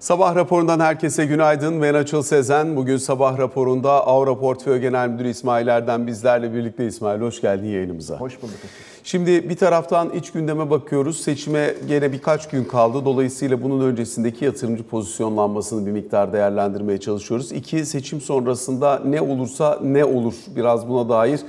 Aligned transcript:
Sabah 0.00 0.34
raporundan 0.34 0.80
herkese 0.80 1.26
günaydın. 1.26 1.82
Ben 1.82 1.94
Açıl 1.94 2.22
Sezen. 2.22 2.76
Bugün 2.76 2.96
sabah 2.96 3.38
raporunda 3.38 4.06
Avra 4.06 4.38
Portföy 4.38 4.78
Genel 4.78 5.08
Müdürü 5.08 5.28
İsmail 5.28 5.68
Erdem 5.68 6.06
bizlerle 6.06 6.54
birlikte. 6.54 6.86
İsmail 6.86 7.20
hoş 7.20 7.40
geldin 7.40 7.66
yayınımıza. 7.66 8.16
Hoş 8.16 8.42
bulduk. 8.42 8.54
Şimdi 9.04 9.48
bir 9.48 9.56
taraftan 9.56 10.10
iç 10.10 10.32
gündeme 10.32 10.70
bakıyoruz. 10.70 11.20
Seçime 11.20 11.74
gene 11.88 12.12
birkaç 12.12 12.48
gün 12.48 12.64
kaldı. 12.64 13.04
Dolayısıyla 13.04 13.62
bunun 13.62 13.86
öncesindeki 13.86 14.44
yatırımcı 14.44 14.82
pozisyonlanmasını 14.82 15.86
bir 15.86 15.92
miktar 15.92 16.32
değerlendirmeye 16.32 17.00
çalışıyoruz. 17.00 17.52
İki, 17.52 17.86
seçim 17.86 18.20
sonrasında 18.20 19.02
ne 19.04 19.20
olursa 19.20 19.78
ne 19.82 20.04
olur 20.04 20.34
biraz 20.56 20.88
buna 20.88 21.08
dair 21.08 21.40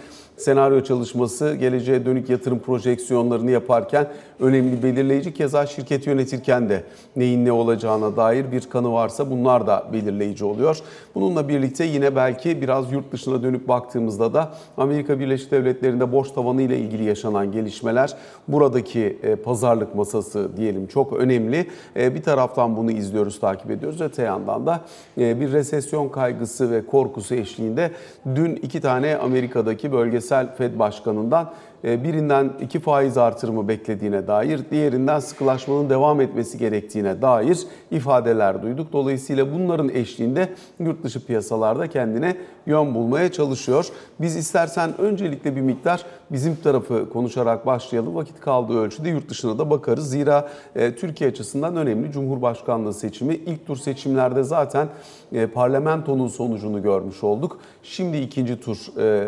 senaryo 0.42 0.84
çalışması, 0.84 1.56
geleceğe 1.56 2.06
dönük 2.06 2.30
yatırım 2.30 2.60
projeksiyonlarını 2.60 3.52
yaparken 3.52 4.08
önemli 4.40 4.84
belirleyici. 4.84 5.34
Keza 5.34 5.66
şirket 5.66 6.08
yönetirken 6.08 6.70
de 6.70 6.84
neyin 7.16 7.46
ne 7.46 7.52
olacağına 7.52 8.16
dair 8.16 8.52
bir 8.52 8.70
kanı 8.70 8.94
varsa 8.94 9.32
bunlar 9.32 9.68
da 9.68 9.88
belirleyici 9.94 10.46
oluyor. 10.46 10.78
Bununla 11.16 11.48
birlikte 11.48 11.84
yine 11.84 12.16
belki 12.16 12.62
biraz 12.62 12.92
yurt 12.92 13.12
dışına 13.12 13.44
dönüp 13.44 13.68
baktığımızda 13.68 14.34
da 14.34 14.54
Amerika 14.78 15.20
Birleşik 15.20 15.52
Devletleri'nde 15.52 16.12
borç 16.12 16.32
tavanı 16.32 16.62
ile 16.62 16.78
ilgili 16.78 17.04
yaşanan 17.04 17.52
gelişmeler 17.52 18.14
buradaki 18.48 19.20
e, 19.24 19.36
pazarlık 19.36 19.96
masası 19.96 20.58
diyelim 20.58 20.88
çok 20.88 21.14
önemli. 21.14 21.68
E, 21.96 22.16
bir 22.16 22.24
taraftan 22.24 22.78
bunu 22.78 22.92
izliyoruz, 22.92 23.40
takip 23.40 23.72
ediyoruz. 23.72 24.02
Öte 24.02 24.24
yandan 24.24 24.66
da 24.66 24.82
e, 25.18 25.42
bir 25.42 25.52
resesyon 25.52 26.10
kaygısı 26.10 26.72
ve 26.72 26.86
korkusu 26.86 27.36
eşliğinde 27.36 27.92
dün 28.36 28.56
iki 28.56 28.82
tane 28.82 29.18
Amerika'daki 29.18 29.92
bölgesel 29.92 30.31
Fed 30.58 30.80
başkanından 30.80 31.52
birinden 31.84 32.52
iki 32.62 32.80
faiz 32.80 33.18
artırımı 33.18 33.68
beklediğine 33.68 34.28
dair, 34.28 34.62
diğerinden 34.72 35.20
sıkılaşmanın 35.20 35.90
devam 35.90 36.22
etmesi 36.22 36.58
gerektiğine 36.58 37.22
dair 37.22 37.60
ifadeler 37.92 38.62
duyduk. 38.62 38.94
Dolayısıyla 38.94 39.54
bunların 39.54 39.90
eşliğinde 39.90 40.50
yurt 40.80 41.04
dışı 41.04 41.26
piyasalarda 41.26 41.88
kendine 41.88 42.38
yön 42.66 42.96
bulmaya 42.96 43.32
çalışıyor. 43.32 43.88
Biz 44.22 44.36
istersen 44.36 45.02
öncelikle 45.02 45.56
bir 45.56 45.62
miktar 45.62 46.06
bizim 46.32 46.56
tarafı 46.56 47.10
konuşarak 47.10 47.66
başlayalım. 47.66 48.16
Vakit 48.16 48.40
kaldığı 48.40 48.80
ölçüde 48.80 49.10
yurt 49.10 49.30
dışına 49.30 49.60
da 49.60 49.70
bakarız. 49.70 50.10
Zira 50.10 50.50
e, 50.76 50.96
Türkiye 50.96 51.30
açısından 51.30 51.76
önemli 51.76 52.12
Cumhurbaşkanlığı 52.12 52.94
seçimi. 52.94 53.36
ilk 53.36 53.68
tur 53.68 53.78
seçimlerde 53.78 54.44
zaten 54.44 54.88
e, 55.34 55.48
parlamentonun 55.48 56.28
sonucunu 56.28 56.82
görmüş 56.82 57.24
olduk. 57.24 57.60
Şimdi 57.84 58.18
ikinci 58.18 58.60
tur 58.60 58.78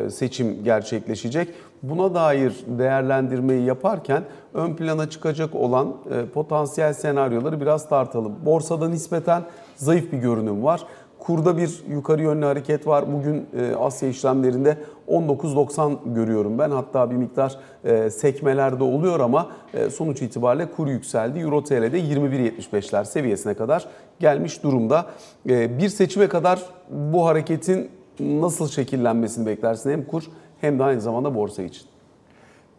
seçim 0.10 0.64
gerçekleşecek 0.64 1.48
buna 1.84 2.14
dair 2.14 2.54
değerlendirmeyi 2.68 3.66
yaparken 3.66 4.24
ön 4.54 4.76
plana 4.76 5.10
çıkacak 5.10 5.56
olan 5.56 5.88
e, 6.12 6.26
potansiyel 6.26 6.94
senaryoları 6.94 7.62
biraz 7.62 7.90
tartalım. 7.90 8.36
Borsada 8.46 8.90
nispeten 8.90 9.44
zayıf 9.76 10.12
bir 10.12 10.18
görünüm 10.18 10.64
var. 10.64 10.86
Kurda 11.20 11.58
bir 11.58 11.84
yukarı 11.90 12.22
yönlü 12.22 12.46
hareket 12.46 12.88
var. 12.88 13.06
Bugün 13.14 13.46
e, 13.60 13.76
Asya 13.76 14.10
işlemlerinde 14.10 14.78
19.90 15.08 16.14
görüyorum 16.16 16.60
ben. 16.60 16.72
Hatta 16.72 17.12
bir 17.12 17.16
miktar 17.16 17.60
e, 17.84 18.10
sekmelerde 18.10 18.84
oluyor 18.84 19.20
ama 19.20 19.48
sonuç 19.92 20.22
itibariyle 20.22 20.72
kur 20.72 20.88
yükseldi. 20.88 21.40
Euro 21.40 21.64
TL'de 21.64 22.00
21.75'ler 22.00 23.06
seviyesine 23.06 23.54
kadar 23.54 23.86
gelmiş 24.20 24.64
durumda. 24.64 25.06
Bir 25.46 25.90
seçime 25.90 26.28
kadar 26.28 26.60
bu 26.90 27.26
hareketin 27.26 27.90
nasıl 28.20 28.68
şekillenmesini 28.68 29.46
beklersin 29.46 29.92
hem 29.92 30.06
kur 30.06 30.24
hem 30.64 30.80
de 30.80 30.84
aynı 30.84 31.02
zamanda 31.02 31.36
borsa 31.36 31.64
için. 31.64 31.88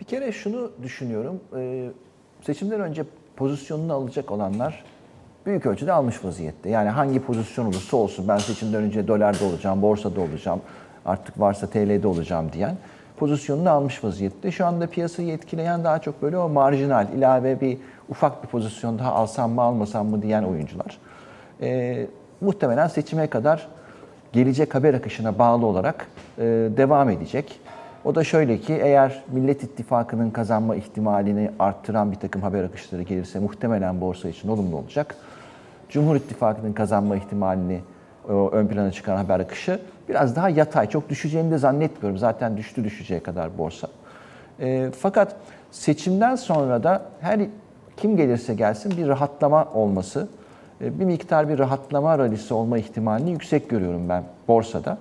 Bir 0.01 0.05
kere 0.05 0.33
şunu 0.33 0.71
düşünüyorum. 0.83 1.41
E, 1.57 1.89
seçimden 2.43 2.81
önce 2.81 3.05
pozisyonunu 3.37 3.95
alacak 3.95 4.31
olanlar 4.31 4.85
büyük 5.47 5.67
ölçüde 5.67 5.93
almış 5.93 6.25
vaziyette. 6.25 6.71
Yani 6.71 6.89
hangi 6.89 7.21
pozisyon 7.21 7.67
olursa 7.67 7.97
olsun 7.97 8.29
ben 8.29 8.39
seçimden 8.39 8.83
önce 8.83 9.09
dolarda 9.09 9.45
olacağım, 9.45 9.83
borsada 9.83 10.21
olacağım, 10.21 10.61
artık 11.07 11.41
varsa 11.41 11.67
TL'de 11.67 12.07
olacağım 12.07 12.53
diyen 12.53 12.77
pozisyonunu 13.17 13.71
almış 13.71 14.05
vaziyette. 14.05 14.51
Şu 14.51 14.67
anda 14.67 14.87
piyasayı 14.87 15.33
etkileyen 15.33 15.85
daha 15.85 15.99
çok 15.99 16.23
böyle 16.23 16.39
o 16.39 16.49
marjinal, 16.49 17.09
ilave 17.17 17.61
bir 17.61 17.79
ufak 18.09 18.43
bir 18.43 18.49
pozisyon 18.49 18.99
daha 18.99 19.13
alsam 19.13 19.51
mı 19.51 19.63
almasam 19.63 20.07
mı 20.07 20.23
diyen 20.23 20.43
oyuncular. 20.43 20.99
E, 21.61 22.07
muhtemelen 22.41 22.87
seçime 22.87 23.27
kadar 23.27 23.69
gelecek 24.33 24.75
haber 24.75 24.95
akışına 24.95 25.39
bağlı 25.39 25.67
olarak 25.67 26.07
e, 26.39 26.43
devam 26.77 27.11
edecek. 27.11 27.61
O 28.05 28.15
da 28.15 28.25
şöyle 28.25 28.59
ki 28.59 28.75
eğer 28.83 29.23
Millet 29.33 29.63
İttifakı'nın 29.63 30.31
kazanma 30.31 30.77
ihtimalini 30.77 31.51
arttıran 31.59 32.13
bir 32.13 32.17
takım 32.17 32.43
haber 32.43 32.65
akışları 32.65 33.03
gelirse 33.03 33.39
muhtemelen 33.39 34.01
borsa 34.01 34.29
için 34.29 34.49
olumlu 34.49 34.77
olacak. 34.77 35.17
Cumhur 35.89 36.17
İttifakı'nın 36.17 36.73
kazanma 36.73 37.17
ihtimalini 37.17 37.81
ön 38.29 38.67
plana 38.67 38.93
çıkan 38.93 39.17
haber 39.17 39.41
akışı 39.41 39.81
biraz 40.09 40.37
daha 40.37 40.49
yatay. 40.49 40.89
Çok 40.89 41.09
düşeceğini 41.09 41.51
de 41.51 41.59
zannetmiyorum. 41.59 42.19
Zaten 42.19 42.57
düştü 42.57 42.85
düşeceği 42.85 43.21
kadar 43.21 43.59
borsa. 43.59 43.89
E, 44.61 44.91
fakat 44.99 45.37
seçimden 45.71 46.37
sonra 46.37 46.83
da 46.83 47.03
her 47.21 47.41
kim 47.97 48.17
gelirse 48.17 48.55
gelsin 48.55 48.97
bir 48.97 49.09
rahatlama 49.09 49.65
olması, 49.75 50.29
e, 50.81 51.01
bir 51.01 51.05
miktar 51.05 51.49
bir 51.49 51.59
rahatlama 51.59 52.19
ralisi 52.19 52.55
olma 52.55 52.79
ihtimalini 52.79 53.31
yüksek 53.31 53.71
görüyorum 53.71 54.09
ben 54.09 54.23
borsada. 54.49 54.99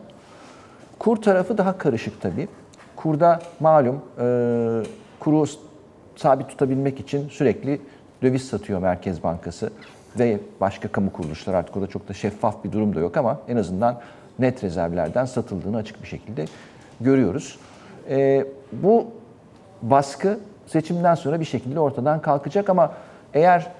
Kur 0.99 1.17
tarafı 1.17 1.57
daha 1.57 1.77
karışık 1.77 2.21
tabii. 2.21 2.47
Kurda 3.03 3.39
malum 3.59 4.01
e, 4.19 4.25
kuru 5.19 5.45
sabit 6.15 6.49
tutabilmek 6.49 6.99
için 6.99 7.29
sürekli 7.29 7.81
döviz 8.21 8.47
satıyor 8.47 8.79
Merkez 8.79 9.23
Bankası 9.23 9.71
ve 10.19 10.39
başka 10.61 10.87
kamu 10.87 11.13
kuruluşları 11.13 11.57
artık 11.57 11.77
orada 11.77 11.87
çok 11.87 12.07
da 12.07 12.13
şeffaf 12.13 12.63
bir 12.63 12.71
durum 12.71 12.95
da 12.95 12.99
yok 12.99 13.17
ama 13.17 13.39
en 13.47 13.57
azından 13.57 13.99
net 14.39 14.63
rezervlerden 14.63 15.25
satıldığını 15.25 15.77
açık 15.77 16.01
bir 16.01 16.07
şekilde 16.07 16.45
görüyoruz. 17.01 17.59
E, 18.09 18.45
bu 18.71 19.05
baskı 19.81 20.39
seçimden 20.67 21.15
sonra 21.15 21.39
bir 21.39 21.45
şekilde 21.45 21.79
ortadan 21.79 22.21
kalkacak 22.21 22.69
ama 22.69 22.93
eğer 23.33 23.71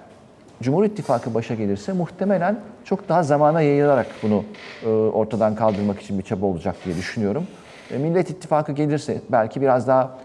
Cumhur 0.61 0.83
İttifakı 0.83 1.33
başa 1.33 1.55
gelirse 1.55 1.93
muhtemelen 1.93 2.59
çok 2.85 3.09
daha 3.09 3.23
zamana 3.23 3.61
yayılarak 3.61 4.07
bunu 4.23 4.43
e, 4.85 4.89
ortadan 4.89 5.55
kaldırmak 5.55 6.01
için 6.01 6.19
bir 6.19 6.23
çaba 6.23 6.45
olacak 6.45 6.75
diye 6.85 6.95
düşünüyorum. 6.95 7.47
E, 7.91 7.97
Millet 7.97 8.29
İttifakı 8.29 8.71
gelirse 8.71 9.21
belki 9.31 9.61
biraz 9.61 9.87
daha 9.87 10.17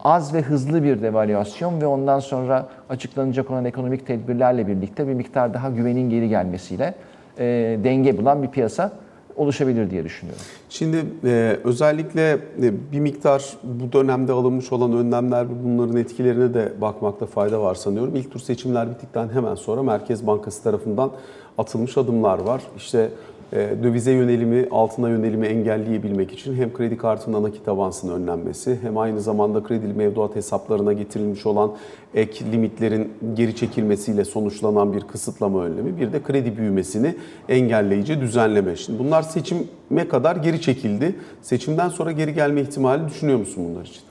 az 0.00 0.34
ve 0.34 0.42
hızlı 0.42 0.82
bir 0.82 1.02
devalüasyon 1.02 1.80
ve 1.80 1.86
ondan 1.86 2.20
sonra 2.20 2.68
açıklanacak 2.88 3.50
olan 3.50 3.64
ekonomik 3.64 4.06
tedbirlerle 4.06 4.66
birlikte 4.66 5.08
bir 5.08 5.14
miktar 5.14 5.54
daha 5.54 5.70
güvenin 5.70 6.10
geri 6.10 6.28
gelmesiyle 6.28 6.94
e, 7.38 7.44
denge 7.84 8.18
bulan 8.18 8.42
bir 8.42 8.48
piyasa 8.48 8.92
oluşabilir 9.36 9.90
diye 9.90 10.04
düşünüyorum. 10.04 10.42
Şimdi 10.68 11.04
e, 11.24 11.56
özellikle 11.64 12.30
e, 12.32 12.92
bir 12.92 13.00
miktar 13.00 13.56
bu 13.62 13.92
dönemde 13.92 14.32
alınmış 14.32 14.72
olan 14.72 14.92
önlemler 14.92 15.44
ve 15.44 15.64
bunların 15.64 15.96
etkilerine 15.96 16.54
de 16.54 16.72
bakmakta 16.80 17.26
fayda 17.26 17.60
var 17.60 17.74
sanıyorum. 17.74 18.16
İlk 18.16 18.32
tur 18.32 18.40
seçimler 18.40 18.90
bittikten 18.90 19.28
hemen 19.28 19.54
sonra 19.54 19.82
Merkez 19.82 20.26
Bankası 20.26 20.62
tarafından 20.62 21.10
atılmış 21.58 21.98
adımlar 21.98 22.38
var. 22.38 22.62
İşte 22.76 23.10
dövize 23.52 24.12
yönelimi, 24.12 24.66
altına 24.70 25.08
yönelimi 25.08 25.46
engelleyebilmek 25.46 26.32
için 26.32 26.54
hem 26.54 26.72
kredi 26.72 26.96
kartının 26.96 27.42
nakit 27.42 27.68
avansının 27.68 28.22
önlenmesi 28.22 28.78
hem 28.82 28.98
aynı 28.98 29.20
zamanda 29.20 29.62
kredi 29.62 29.86
mevduat 29.86 30.36
hesaplarına 30.36 30.92
getirilmiş 30.92 31.46
olan 31.46 31.72
ek 32.14 32.44
limitlerin 32.52 33.12
geri 33.34 33.56
çekilmesiyle 33.56 34.24
sonuçlanan 34.24 34.92
bir 34.92 35.00
kısıtlama 35.00 35.64
önlemi, 35.64 36.00
bir 36.00 36.12
de 36.12 36.22
kredi 36.22 36.56
büyümesini 36.56 37.14
engelleyici 37.48 38.20
düzenleme. 38.20 38.76
Şimdi 38.76 38.98
bunlar 38.98 39.22
seçime 39.22 40.08
kadar 40.10 40.36
geri 40.36 40.60
çekildi. 40.60 41.16
Seçimden 41.42 41.88
sonra 41.88 42.12
geri 42.12 42.34
gelme 42.34 42.60
ihtimali 42.60 43.08
düşünüyor 43.08 43.38
musun 43.38 43.64
bunlar 43.70 43.84
için? 43.84 44.02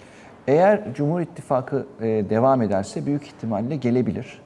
Eğer 0.47 0.93
Cumhur 0.93 1.21
İttifakı 1.21 1.85
e, 2.01 2.05
devam 2.05 2.61
ederse 2.61 3.05
büyük 3.05 3.23
ihtimalle 3.23 3.75
gelebilir. 3.75 4.41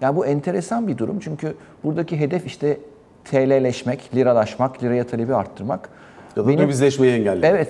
Yani 0.00 0.16
bu 0.16 0.26
enteresan 0.26 0.88
bir 0.88 0.98
durum 0.98 1.18
çünkü 1.20 1.54
buradaki 1.84 2.20
hedef 2.20 2.46
işte 2.46 2.78
TL'leşmek, 3.24 4.14
liralaşmak, 4.14 4.82
liraya 4.82 5.06
talebi 5.06 5.34
arttırmak. 5.34 5.88
Ya 6.36 6.44
da 6.44 6.48
benim, 6.48 6.58
dövizleşmeyi 6.58 7.12
engellemek. 7.12 7.44
Evet, 7.44 7.68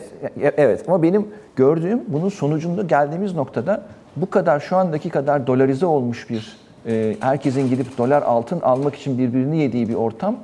evet 0.56 0.84
ama 0.88 1.02
benim 1.02 1.28
gördüğüm 1.56 2.02
bunun 2.08 2.28
sonucunda 2.28 2.82
geldiğimiz 2.82 3.34
noktada 3.34 3.82
bu 4.16 4.30
kadar 4.30 4.60
şu 4.60 4.76
andaki 4.76 5.10
kadar 5.10 5.46
dolarize 5.46 5.86
olmuş 5.86 6.30
bir 6.30 6.56
e, 6.86 7.16
herkesin 7.20 7.68
gidip 7.68 7.98
dolar 7.98 8.22
altın 8.22 8.60
almak 8.60 8.94
için 8.94 9.18
birbirini 9.18 9.58
yediği 9.58 9.88
bir 9.88 9.94
ortam 9.94 10.36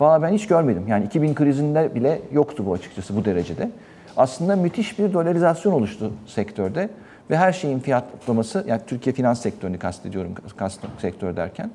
valla 0.00 0.22
ben 0.22 0.32
hiç 0.32 0.46
görmedim. 0.46 0.84
Yani 0.88 1.04
2000 1.04 1.34
krizinde 1.34 1.94
bile 1.94 2.20
yoktu 2.32 2.66
bu 2.66 2.72
açıkçası 2.72 3.16
bu 3.16 3.24
derecede. 3.24 3.70
Aslında 4.16 4.56
müthiş 4.56 4.98
bir 4.98 5.12
dolarizasyon 5.12 5.72
oluştu 5.72 6.12
sektörde 6.26 6.88
ve 7.30 7.36
her 7.36 7.52
şeyin 7.52 7.78
fiyatlaması 7.78 8.64
yani 8.68 8.80
Türkiye 8.86 9.14
finans 9.14 9.40
sektörünü 9.40 9.78
kastediyorum 9.78 10.34
kast 10.56 10.80
sektör 10.98 11.36
derken 11.36 11.70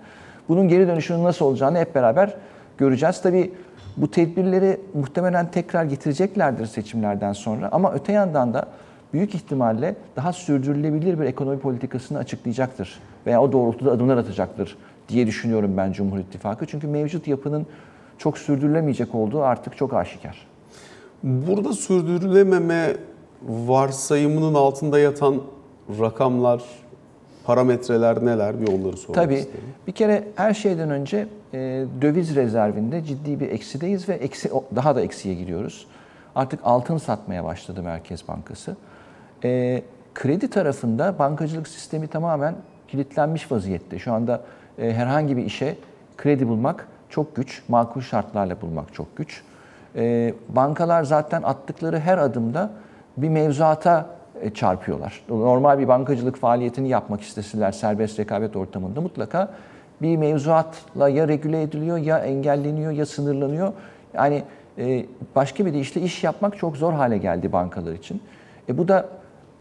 bunun 0.50 0.68
geri 0.68 0.88
dönüşünün 0.88 1.24
nasıl 1.24 1.46
olacağını 1.46 1.78
hep 1.78 1.96
beraber 1.96 2.34
göreceğiz. 2.82 3.22
Tabii 3.22 3.52
bu 3.98 4.12
tedbirleri 4.12 4.78
muhtemelen 4.94 5.52
tekrar 5.52 5.84
getireceklerdir 5.84 6.66
seçimlerden 6.66 7.34
sonra 7.34 7.70
ama 7.72 7.94
öte 7.94 8.12
yandan 8.12 8.54
da 8.54 8.66
büyük 9.14 9.36
ihtimalle 9.36 9.96
daha 10.16 10.34
sürdürülebilir 10.34 11.20
bir 11.20 11.26
ekonomi 11.26 11.60
politikasını 11.60 12.18
açıklayacaktır 12.18 13.00
veya 13.26 13.42
o 13.42 13.52
doğrultuda 13.52 13.92
adımlar 13.92 14.18
atacaktır 14.18 14.78
diye 15.10 15.28
düşünüyorum 15.28 15.74
ben 15.78 15.92
Cumhur 15.92 16.20
İttifakı. 16.20 16.66
Çünkü 16.66 16.88
mevcut 16.88 17.28
yapının 17.28 17.66
çok 18.18 18.38
sürdürülemeyecek 18.38 19.16
olduğu 19.16 19.42
artık 19.42 19.78
çok 19.78 19.94
aşikar. 19.94 20.48
Burada 21.24 21.74
sürdürülememe 21.74 22.96
varsayımının 23.48 24.54
altında 24.54 25.00
yatan 25.00 25.42
rakamlar, 26.00 26.62
parametreler 27.44 28.26
neler 28.26 28.62
bir 28.62 28.68
onları 28.68 28.98
sormak 28.98 29.24
Tabii 29.24 29.36
isterim. 29.36 29.66
bir 29.88 29.92
kere 29.92 30.24
her 30.36 30.54
şeyden 30.54 30.90
önce 30.90 31.28
e, 31.54 31.86
döviz 32.02 32.36
rezervinde 32.36 33.04
ciddi 33.04 33.40
bir 33.40 33.50
eksideyiz 33.50 34.10
ve 34.10 34.14
eksi 34.14 34.52
daha 34.76 34.96
da 34.96 35.02
eksiye 35.02 35.36
giriyoruz. 35.36 35.88
Artık 36.36 36.60
altın 36.64 36.98
satmaya 36.98 37.44
başladı 37.44 37.84
Merkez 37.84 38.28
Bankası. 38.28 38.76
E, 39.44 39.84
kredi 40.16 40.50
tarafında 40.50 41.20
bankacılık 41.20 41.68
sistemi 41.68 42.08
tamamen 42.08 42.56
kilitlenmiş 42.88 43.52
vaziyette. 43.52 44.00
Şu 44.00 44.14
anda 44.14 44.42
e, 44.78 44.94
herhangi 44.94 45.38
bir 45.38 45.46
işe 45.46 45.78
kredi 46.18 46.48
bulmak 46.48 46.88
çok 47.10 47.36
güç, 47.36 47.64
makul 47.68 48.02
şartlarla 48.02 48.62
bulmak 48.62 48.94
çok 48.94 49.18
güç. 49.18 49.44
E, 49.96 50.34
bankalar 50.50 51.04
zaten 51.04 51.44
attıkları 51.44 52.00
her 52.00 52.18
adımda 52.18 52.70
bir 53.18 53.30
mevzuata 53.30 54.10
e, 54.42 54.50
çarpıyorlar. 54.50 55.22
Normal 55.30 55.80
bir 55.80 55.88
bankacılık 55.88 56.38
faaliyetini 56.38 56.90
yapmak 56.90 57.22
isteseler 57.22 57.72
serbest 57.72 58.20
rekabet 58.20 58.56
ortamında 58.56 59.02
mutlaka 59.02 59.54
bir 60.02 60.18
mevzuatla 60.18 61.10
ya 61.10 61.28
regüle 61.28 61.62
ediliyor 61.62 61.98
ya 61.98 62.20
engelleniyor 62.20 62.92
ya 62.92 63.06
sınırlanıyor. 63.06 63.74
Yani 64.14 64.44
e, 64.78 65.06
başka 65.36 65.66
bir 65.66 65.74
deyişle 65.74 66.02
iş 66.02 66.24
yapmak 66.24 66.58
çok 66.58 66.78
zor 66.78 66.94
hale 66.94 67.18
geldi 67.18 67.52
bankalar 67.52 67.94
için. 67.94 68.22
E 68.70 68.78
bu 68.78 68.88
da 68.88 69.10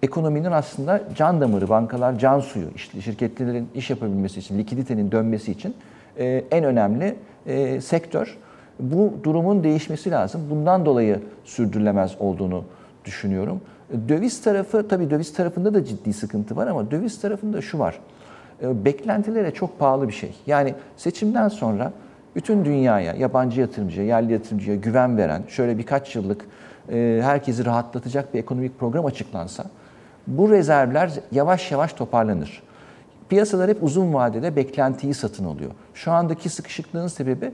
ekonominin 0.02 0.52
aslında 0.52 1.02
can 1.16 1.40
damarı, 1.40 1.68
bankalar 1.68 2.18
can 2.18 2.40
suyu, 2.40 2.66
işte 2.76 3.00
şirketlerin 3.00 3.68
iş 3.74 3.90
yapabilmesi 3.90 4.40
için, 4.40 4.58
likiditenin 4.58 5.12
dönmesi 5.12 5.52
için 5.52 5.74
e, 6.18 6.44
en 6.50 6.64
önemli 6.64 7.16
e, 7.46 7.80
sektör. 7.80 8.38
Bu 8.80 9.12
durumun 9.22 9.64
değişmesi 9.64 10.10
lazım. 10.10 10.40
Bundan 10.50 10.86
dolayı 10.86 11.20
sürdürülemez 11.44 12.16
olduğunu 12.18 12.64
düşünüyorum. 13.04 13.60
Döviz 14.08 14.42
tarafı, 14.42 14.88
tabii 14.88 15.10
döviz 15.10 15.32
tarafında 15.32 15.74
da 15.74 15.84
ciddi 15.84 16.12
sıkıntı 16.12 16.56
var 16.56 16.66
ama 16.66 16.90
döviz 16.90 17.20
tarafında 17.20 17.60
şu 17.60 17.78
var. 17.78 17.98
Beklentilere 18.62 19.50
çok 19.50 19.78
pahalı 19.78 20.08
bir 20.08 20.12
şey. 20.12 20.34
Yani 20.46 20.74
seçimden 20.96 21.48
sonra 21.48 21.92
bütün 22.36 22.64
dünyaya, 22.64 23.14
yabancı 23.14 23.60
yatırımcıya, 23.60 24.06
yerli 24.06 24.32
yatırımcıya 24.32 24.76
güven 24.76 25.16
veren, 25.16 25.42
şöyle 25.48 25.78
birkaç 25.78 26.16
yıllık 26.16 26.46
herkesi 27.20 27.64
rahatlatacak 27.64 28.34
bir 28.34 28.38
ekonomik 28.38 28.78
program 28.78 29.06
açıklansa, 29.06 29.64
bu 30.26 30.50
rezervler 30.50 31.12
yavaş 31.32 31.72
yavaş 31.72 31.92
toparlanır. 31.92 32.62
Piyasalar 33.28 33.70
hep 33.70 33.82
uzun 33.82 34.14
vadede 34.14 34.56
beklentiyi 34.56 35.14
satın 35.14 35.44
alıyor. 35.44 35.70
Şu 35.94 36.12
andaki 36.12 36.48
sıkışıklığın 36.48 37.06
sebebi 37.06 37.52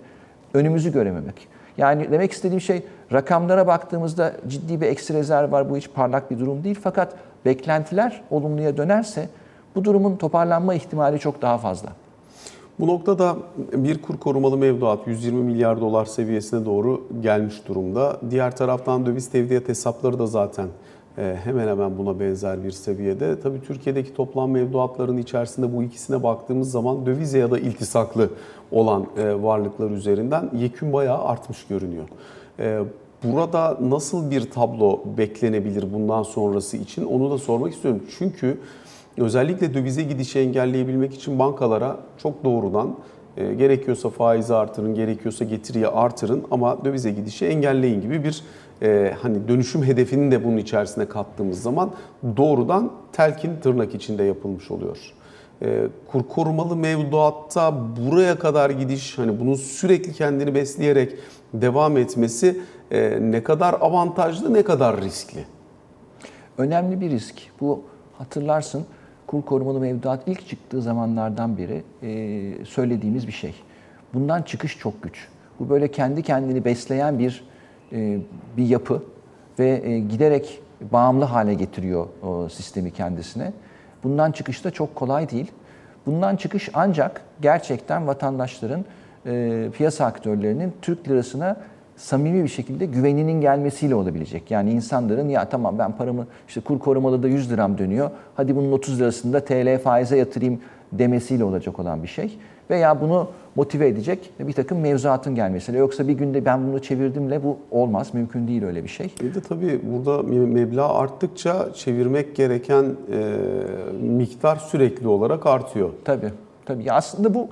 önümüzü 0.55 0.93
görememek. 0.93 1.49
Yani 1.79 2.13
demek 2.13 2.33
istediğim 2.33 2.61
şey 2.61 2.83
rakamlara 3.13 3.67
baktığımızda 3.67 4.33
ciddi 4.49 4.81
bir 4.81 4.87
eksi 4.87 5.15
rezerv 5.15 5.53
var. 5.53 5.71
Bu 5.71 5.77
hiç 5.77 5.91
parlak 5.95 6.31
bir 6.31 6.39
durum 6.39 6.65
değil. 6.65 6.79
Fakat 6.83 7.15
beklentiler 7.45 8.23
olumluya 8.31 8.77
dönerse 8.77 9.29
bu 9.77 9.85
durumun 9.85 10.17
toparlanma 10.17 10.75
ihtimali 10.75 11.19
çok 11.19 11.43
daha 11.43 11.59
fazla. 11.59 11.89
Bu 12.81 12.87
noktada 12.87 13.37
bir 13.73 14.03
kur 14.03 14.19
korumalı 14.19 14.57
mevduat 14.57 15.07
120 15.07 15.43
milyar 15.43 15.81
dolar 15.81 16.05
seviyesine 16.05 16.65
doğru 16.65 17.03
gelmiş 17.21 17.69
durumda. 17.69 18.21
Diğer 18.31 18.57
taraftan 18.57 19.07
döviz 19.07 19.31
tevdiat 19.31 19.69
hesapları 19.69 20.19
da 20.19 20.27
zaten 20.27 20.69
e, 21.19 21.37
hemen 21.45 21.69
hemen 21.69 21.99
buna 21.99 22.21
benzer 22.21 22.65
bir 22.65 22.71
seviyede. 22.71 23.41
Tabii 23.41 23.63
Türkiye'deki 23.63 24.15
toplam 24.15 24.51
mevduatların 24.51 25.17
içerisinde 25.17 25.77
bu 25.77 25.83
ikisine 25.83 26.23
baktığımız 26.23 26.71
zaman 26.71 27.07
dövize 27.07 27.39
ya 27.39 27.51
da 27.51 27.59
iltisaklı 27.59 28.31
olan 28.73 29.07
e, 29.17 29.43
varlıklar 29.43 29.91
üzerinden 29.91 30.51
yekün 30.55 30.93
bayağı 30.93 31.25
artmış 31.25 31.67
görünüyor. 31.67 32.05
E, 32.59 32.81
burada 33.25 33.79
nasıl 33.81 34.31
bir 34.31 34.51
tablo 34.51 35.01
beklenebilir 35.19 35.93
bundan 35.93 36.23
sonrası 36.23 36.77
için 36.77 37.05
onu 37.05 37.31
da 37.31 37.39
sormak 37.39 37.73
istiyorum. 37.73 38.03
Çünkü 38.19 38.59
özellikle 39.19 39.75
dövize 39.75 40.03
gidişi 40.03 40.39
engelleyebilmek 40.39 41.15
için 41.15 41.39
bankalara 41.39 41.97
çok 42.19 42.45
doğrudan 42.45 42.97
gerekiyorsa 43.37 44.11
faizi 44.11 44.55
artırın, 44.55 44.95
gerekiyorsa 44.95 45.45
getiriyi 45.45 45.89
artırın 45.89 46.45
ama 46.51 46.85
dövize 46.85 47.11
gidişi 47.11 47.47
engelleyin 47.47 48.01
gibi 48.01 48.25
bir 48.25 48.43
e, 48.83 49.15
hani 49.23 49.49
dönüşüm 49.49 49.83
hedefini 49.83 50.31
de 50.31 50.45
bunun 50.45 50.57
içerisine 50.57 51.09
kattığımız 51.09 51.63
zaman 51.63 51.91
doğrudan 52.37 52.93
telkin 53.13 53.57
tırnak 53.63 53.95
içinde 53.95 54.23
yapılmış 54.23 54.71
oluyor. 54.71 54.99
E, 55.63 55.89
kur 56.07 56.23
korumalı 56.23 56.77
mevduatta 56.77 57.75
buraya 57.97 58.39
kadar 58.39 58.71
gidiş 58.71 59.19
hani 59.19 59.41
bunun 59.41 59.55
sürekli 59.55 60.13
kendini 60.13 60.55
besleyerek 60.55 61.15
devam 61.55 61.97
etmesi 61.97 62.61
e, 62.91 63.19
ne 63.21 63.43
kadar 63.43 63.75
avantajlı 63.81 64.55
ne 64.55 64.63
kadar 64.63 65.01
riskli? 65.01 65.45
Önemli 66.59 67.01
bir 67.01 67.11
risk. 67.11 67.35
Bu 67.61 67.83
hatırlarsın 68.19 68.87
kur 69.27 69.43
korumalı 69.43 69.81
mevduat 69.81 70.23
ilk 70.27 70.49
çıktığı 70.49 70.83
zamanlardan 70.83 71.59
beri 71.59 71.83
e, 72.03 72.65
söylediğimiz 72.65 73.27
bir 73.27 73.33
şey. 73.33 73.55
Bundan 74.15 74.43
çıkış 74.43 74.79
çok 74.79 75.03
güç. 75.03 75.29
Bu 75.61 75.69
böyle 75.69 75.91
kendi 75.91 76.23
kendini 76.23 76.65
besleyen 76.65 77.19
bir 77.19 77.45
e, 77.93 78.19
bir 78.57 78.67
yapı 78.67 79.03
ve 79.59 79.83
e, 79.85 79.99
giderek 79.99 80.61
bağımlı 80.93 81.25
hale 81.25 81.55
getiriyor 81.55 82.07
o 82.23 82.49
sistemi 82.49 82.91
kendisine. 82.91 83.53
Bundan 84.05 84.33
çıkış 84.33 84.65
da 84.65 84.71
çok 84.71 84.95
kolay 84.95 85.31
değil. 85.31 85.53
Bundan 86.07 86.37
çıkış 86.37 86.71
ancak 86.75 87.21
gerçekten 87.43 88.07
vatandaşların, 88.07 88.85
e, 89.27 89.69
piyasa 89.73 90.05
aktörlerinin 90.07 90.73
Türk 90.83 91.09
lirasına 91.09 91.57
samimi 91.97 92.43
bir 92.43 92.49
şekilde 92.49 92.87
güveninin 92.87 93.41
gelmesiyle 93.41 93.95
olabilecek. 93.95 94.51
Yani 94.51 94.71
insanların 94.71 95.29
ya 95.29 95.49
tamam 95.49 95.79
ben 95.79 95.93
paramı 95.93 96.27
işte 96.49 96.61
kur 96.61 96.79
korumalı 96.79 97.23
da 97.23 97.29
100 97.29 97.53
liram 97.53 97.79
dönüyor. 97.79 98.11
Hadi 98.35 98.57
bunun 98.57 98.73
30 98.73 99.01
lirasını 99.01 99.33
da 99.33 99.45
TL 99.45 99.79
faize 99.79 100.17
yatırayım 100.17 100.61
demesiyle 100.93 101.45
olacak 101.45 101.79
olan 101.79 102.03
bir 102.03 102.09
şey 102.09 102.39
veya 102.71 103.01
bunu 103.01 103.29
motive 103.55 103.89
edecek 103.89 104.31
bir 104.41 104.53
takım 104.53 104.81
mevzuatın 104.81 105.35
gelmesiyle. 105.35 105.79
Yoksa 105.79 106.09
bir 106.09 106.13
günde 106.13 106.45
ben 106.45 106.67
bunu 106.67 106.83
çevirdimle 106.83 107.45
bu 107.45 107.59
olmaz. 107.71 108.15
Mümkün 108.15 108.49
değil 108.49 108.65
öyle 108.65 108.85
bir 108.85 108.89
şey. 108.89 109.13
Bir 109.23 109.35
de 109.35 109.41
tabii 109.41 109.81
burada 109.83 110.23
meblağ 110.23 110.95
arttıkça 110.95 111.73
çevirmek 111.75 112.37
gereken 112.37 112.85
e, 112.85 113.37
miktar 114.01 114.57
sürekli 114.57 115.09
olarak 115.09 115.47
artıyor. 115.47 115.91
Tabii. 116.05 116.33
Tabii. 116.67 116.85
Ya 116.85 116.95
aslında 116.95 117.35
bu 117.35 117.49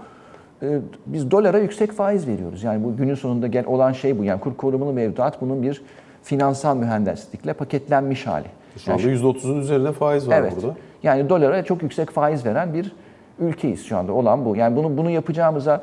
biz 1.06 1.30
dolara 1.30 1.58
yüksek 1.58 1.92
faiz 1.92 2.28
veriyoruz. 2.28 2.62
Yani 2.62 2.84
bu 2.84 2.96
günün 2.96 3.14
sonunda 3.14 3.46
gel 3.46 3.66
olan 3.66 3.92
şey 3.92 4.18
bu. 4.18 4.24
Yani 4.24 4.40
kur 4.40 4.56
korumalı 4.56 4.92
mevduat 4.92 5.40
bunun 5.40 5.62
bir 5.62 5.82
finansal 6.22 6.76
mühendislikle 6.76 7.52
paketlenmiş 7.52 8.26
hali. 8.26 8.46
Şu 8.78 8.92
anda 8.92 9.02
yani, 9.02 9.18
%30'un 9.18 9.60
üzerinde 9.60 9.92
faiz 9.92 10.28
var 10.28 10.38
evet, 10.38 10.52
burada. 10.56 10.74
Yani 11.02 11.28
dolara 11.28 11.64
çok 11.64 11.82
yüksek 11.82 12.10
faiz 12.10 12.46
veren 12.46 12.74
bir 12.74 12.92
ülkeyiz 13.38 13.86
şu 13.86 13.96
anda. 13.96 14.12
Olan 14.12 14.44
bu. 14.44 14.56
Yani 14.56 14.76
bunu 14.76 14.96
bunu 14.96 15.10
yapacağımıza 15.10 15.82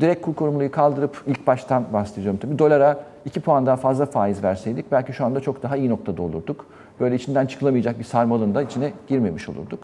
direkt 0.00 0.22
kur 0.22 0.34
korumluyu 0.34 0.70
kaldırıp 0.70 1.22
ilk 1.26 1.46
baştan 1.46 1.84
bahsedeceğim 1.92 2.38
tabii. 2.38 2.58
Dolara 2.58 3.00
2 3.24 3.40
puan 3.40 3.66
daha 3.66 3.76
fazla 3.76 4.06
faiz 4.06 4.42
verseydik 4.42 4.92
belki 4.92 5.12
şu 5.12 5.24
anda 5.24 5.40
çok 5.40 5.62
daha 5.62 5.76
iyi 5.76 5.90
noktada 5.90 6.22
olurduk. 6.22 6.66
Böyle 7.00 7.14
içinden 7.14 7.46
çıkılamayacak 7.46 7.98
bir 7.98 8.04
sarmalın 8.04 8.54
da 8.54 8.62
içine 8.62 8.92
girmemiş 9.08 9.48
olurduk. 9.48 9.80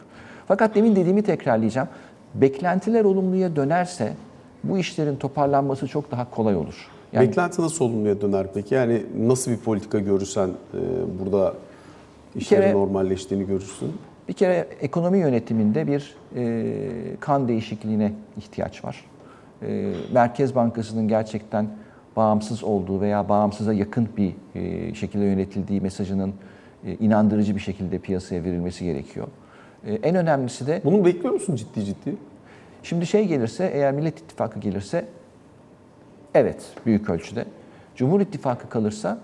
Fakat 0.49 0.75
demin 0.75 0.97
dediğimi 0.97 1.23
tekrarlayacağım. 1.23 1.89
Beklentiler 2.35 3.05
olumluya 3.05 3.57
dönerse 3.57 4.13
bu 4.65 4.79
işlerin 4.79 5.17
toparlanması 5.17 5.89
çok 5.89 6.11
daha 6.11 6.31
kolay 6.31 6.57
olur. 6.57 6.89
Yani, 7.13 7.29
Beklenti 7.29 7.63
nasıl 7.63 7.85
olumluya 7.85 8.21
döner 8.21 8.47
peki? 8.55 8.75
Yani 8.75 9.03
nasıl 9.19 9.51
bir 9.51 9.57
politika 9.57 9.99
görürsen 9.99 10.49
e, 10.49 10.81
burada 11.21 11.55
işlerin 12.37 12.63
kere, 12.63 12.73
normalleştiğini 12.73 13.47
görürsün? 13.47 13.93
Bir 14.29 14.33
kere 14.33 14.69
ekonomi 14.81 15.19
yönetiminde 15.19 15.87
bir 15.87 16.15
e, 16.37 16.77
kan 17.21 17.49
değişikliğine 17.49 18.13
ihtiyaç 18.39 18.85
var. 18.85 19.05
E, 19.63 19.93
Merkez 20.13 20.55
Bankası'nın 20.55 21.09
gerçekten 21.09 21.69
bağımsız 22.17 22.65
olduğu 22.65 23.01
veya 23.01 23.29
bağımsıza 23.29 23.73
yakın 23.73 24.09
bir 24.17 24.35
e, 24.55 24.95
şekilde 24.95 25.25
yönetildiği 25.25 25.81
mesajının 25.81 26.35
e, 26.87 26.95
inandırıcı 26.95 27.55
bir 27.55 27.61
şekilde 27.61 27.99
piyasaya 27.99 28.45
verilmesi 28.45 28.85
gerekiyor. 28.85 29.27
E, 29.87 29.95
en 29.95 30.15
önemlisi 30.15 30.67
de... 30.67 30.81
Bunu 30.85 31.05
bekliyor 31.05 31.35
musun 31.35 31.57
ciddi 31.57 31.85
ciddi? 31.85 32.17
Şimdi 32.83 33.07
şey 33.07 33.27
gelirse, 33.27 33.71
eğer 33.75 33.93
Millet 33.93 34.19
İttifakı 34.19 34.61
gelirse, 34.61 35.05
evet 36.35 36.73
büyük 36.87 37.11
ölçüde. 37.11 37.45
Cumhur 37.97 38.21
İttifakı 38.21 38.69
kalırsa 38.69 39.19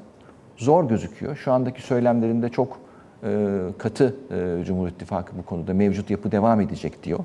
zor 0.56 0.88
gözüküyor. 0.88 1.36
Şu 1.36 1.52
andaki 1.52 1.82
söylemlerinde 1.82 2.48
çok 2.48 2.78
e, 3.24 3.58
katı 3.78 4.14
e, 4.30 4.64
Cumhur 4.64 4.88
İttifakı 4.88 5.38
bu 5.38 5.42
konuda 5.42 5.74
mevcut 5.74 6.10
yapı 6.10 6.32
devam 6.32 6.60
edecek 6.60 7.02
diyor. 7.02 7.18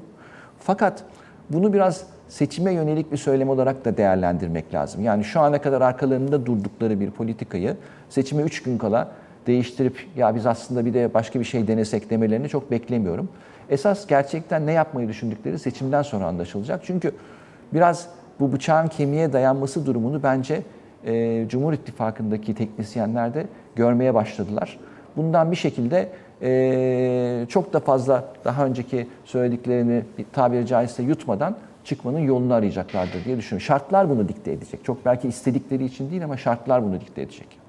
Fakat 0.59 1.03
bunu 1.49 1.73
biraz 1.73 2.05
seçime 2.27 2.73
yönelik 2.73 3.11
bir 3.11 3.17
söylem 3.17 3.49
olarak 3.49 3.85
da 3.85 3.97
değerlendirmek 3.97 4.73
lazım. 4.73 5.03
Yani 5.03 5.23
şu 5.23 5.39
ana 5.39 5.61
kadar 5.61 5.81
arkalarında 5.81 6.45
durdukları 6.45 6.99
bir 6.99 7.11
politikayı 7.11 7.77
seçime 8.09 8.43
3 8.43 8.63
gün 8.63 8.77
kala 8.77 9.11
değiştirip 9.47 10.07
ya 10.15 10.35
biz 10.35 10.45
aslında 10.45 10.85
bir 10.85 10.93
de 10.93 11.13
başka 11.13 11.39
bir 11.39 11.45
şey 11.45 11.67
denesek 11.67 12.09
demelerini 12.09 12.49
çok 12.49 12.71
beklemiyorum. 12.71 13.29
esas 13.69 14.07
gerçekten 14.07 14.67
ne 14.67 14.71
yapmayı 14.71 15.07
düşündükleri 15.07 15.59
seçimden 15.59 16.01
sonra 16.01 16.25
anlaşılacak. 16.25 16.81
Çünkü 16.83 17.11
biraz 17.73 18.09
bu 18.39 18.51
bıçağın 18.53 18.87
kemiğe 18.87 19.33
dayanması 19.33 19.85
durumunu 19.85 20.23
bence 20.23 20.61
e, 21.05 21.45
Cumhur 21.49 21.73
İttifakı'ndaki 21.73 22.55
teknisyenler 22.55 23.33
de 23.33 23.45
görmeye 23.75 24.13
başladılar. 24.13 24.79
Bundan 25.17 25.51
bir 25.51 25.55
şekilde 25.55 26.09
e, 26.41 27.45
çok 27.49 27.73
da 27.73 27.79
fazla 27.79 28.23
daha 28.45 28.65
önceki 28.65 29.07
söylediklerini 29.25 30.03
tabiri 30.33 30.67
caizse 30.67 31.03
yutmadan 31.03 31.57
çıkmanın 31.83 32.19
yolunu 32.19 32.53
arayacaklardır 32.53 33.25
diye 33.25 33.37
düşünüyorum. 33.37 33.65
Şartlar 33.65 34.09
bunu 34.09 34.27
dikte 34.27 34.51
edecek. 34.51 34.83
Çok 34.83 35.05
belki 35.05 35.27
istedikleri 35.27 35.85
için 35.85 36.11
değil 36.11 36.23
ama 36.23 36.37
şartlar 36.37 36.83
bunu 36.83 37.01
dikte 37.01 37.21
edecek. 37.21 37.60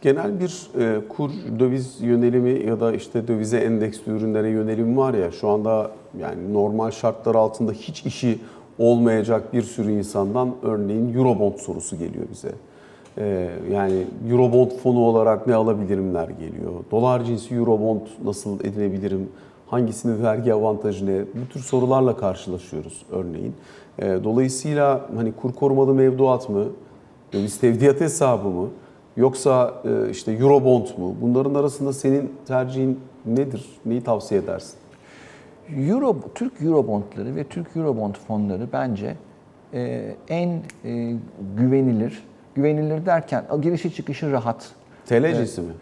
Genel 0.00 0.40
bir 0.40 0.70
e, 0.80 1.08
kur 1.08 1.30
döviz 1.58 2.00
yönelimi 2.00 2.66
ya 2.66 2.80
da 2.80 2.92
işte 2.92 3.28
dövize 3.28 3.58
endeksli 3.58 4.12
ürünlere 4.12 4.48
yönelim 4.48 4.96
var 4.96 5.14
ya 5.14 5.30
şu 5.30 5.48
anda 5.48 5.90
yani 6.20 6.52
normal 6.52 6.90
şartlar 6.90 7.34
altında 7.34 7.72
hiç 7.72 8.06
işi 8.06 8.38
olmayacak 8.78 9.52
bir 9.52 9.62
sürü 9.62 9.92
insandan 9.92 10.54
örneğin 10.62 11.14
Eurobond 11.14 11.54
sorusu 11.54 11.98
geliyor 11.98 12.24
bize. 12.32 12.52
E, 13.18 13.50
yani 13.72 14.06
Eurobond 14.30 14.70
fonu 14.70 14.98
olarak 15.00 15.46
ne 15.46 15.54
alabilirimler 15.54 16.28
geliyor. 16.28 16.72
Dolar 16.90 17.24
cinsi 17.24 17.54
Eurobond 17.54 18.00
nasıl 18.24 18.60
edinebilirim? 18.60 19.28
Hangisinin 19.66 20.22
vergi 20.22 20.54
avantajı 20.54 21.06
ne? 21.06 21.20
Bu 21.20 21.52
tür 21.52 21.60
sorularla 21.60 22.16
karşılaşıyoruz 22.16 23.02
örneğin. 23.10 23.54
E, 23.98 24.24
dolayısıyla 24.24 25.08
hani 25.16 25.32
kur 25.32 25.52
korumalı 25.52 25.94
mevduat 25.94 26.48
mı? 26.48 26.64
Döviz 27.32 27.60
tevdiat 27.60 28.00
hesabı 28.00 28.48
mı? 28.48 28.68
Yoksa 29.18 29.74
e, 29.84 30.10
işte 30.10 30.32
Eurobond 30.32 30.86
mu? 30.98 31.16
Bunların 31.20 31.54
arasında 31.54 31.92
senin 31.92 32.32
tercihin 32.46 33.00
nedir? 33.26 33.66
Neyi 33.86 34.04
tavsiye 34.04 34.40
edersin? 34.40 34.74
Euro, 35.76 36.16
Türk 36.34 36.62
Eurobondları 36.62 37.36
ve 37.36 37.44
Türk 37.44 37.76
Eurobond 37.76 38.14
fonları 38.14 38.68
bence 38.72 39.16
e, 39.74 40.14
en 40.28 40.48
e, 40.84 41.14
güvenilir, 41.56 42.24
güvenilir 42.54 43.06
derken 43.06 43.44
girişi 43.62 43.94
çıkışı 43.94 44.32
rahat. 44.32 44.70
TL 45.06 45.34
cinsi 45.36 45.60
mi? 45.60 45.72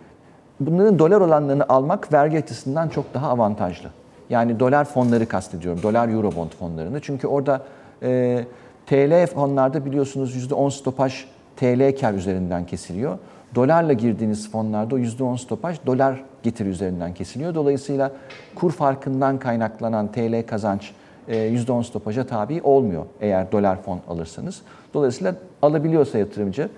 Bunların 0.61 0.99
dolar 0.99 1.21
olanlarını 1.21 1.65
almak 1.69 2.13
vergi 2.13 2.39
açısından 2.39 2.89
çok 2.89 3.15
daha 3.15 3.29
avantajlı. 3.29 3.89
Yani 4.31 4.61
dolar 4.61 4.85
fonları 4.85 5.27
kastediyorum, 5.27 5.83
dolar 5.83 6.09
Eurobond 6.09 6.51
fonlarını. 6.51 7.01
Çünkü 7.01 7.27
orada 7.27 7.63
e, 8.03 8.45
TL 8.87 9.27
fonlarda 9.27 9.85
biliyorsunuz 9.85 10.37
%10 10.37 10.71
stopaj 10.71 11.25
TL 11.57 12.01
kar 12.01 12.15
üzerinden 12.15 12.67
kesiliyor. 12.67 13.19
Dolarla 13.55 13.93
girdiğiniz 13.93 14.51
fonlarda 14.51 14.95
o 14.95 14.99
%10 14.99 15.39
stopaj 15.39 15.77
dolar 15.87 16.23
getiri 16.43 16.69
üzerinden 16.69 17.15
kesiliyor. 17.15 17.55
Dolayısıyla 17.55 18.13
kur 18.55 18.73
farkından 18.73 19.39
kaynaklanan 19.39 20.13
TL 20.13 20.47
kazanç 20.47 20.93
%10 21.29 21.85
stopaja 21.85 22.27
tabi 22.27 22.61
olmuyor 22.63 23.05
eğer 23.21 23.53
dolar 23.53 23.83
fon 23.83 24.01
alırsanız. 24.09 24.63
Dolayısıyla 24.95 25.35
alabiliyorsa 25.63 26.19
yatırımcı 26.19 26.69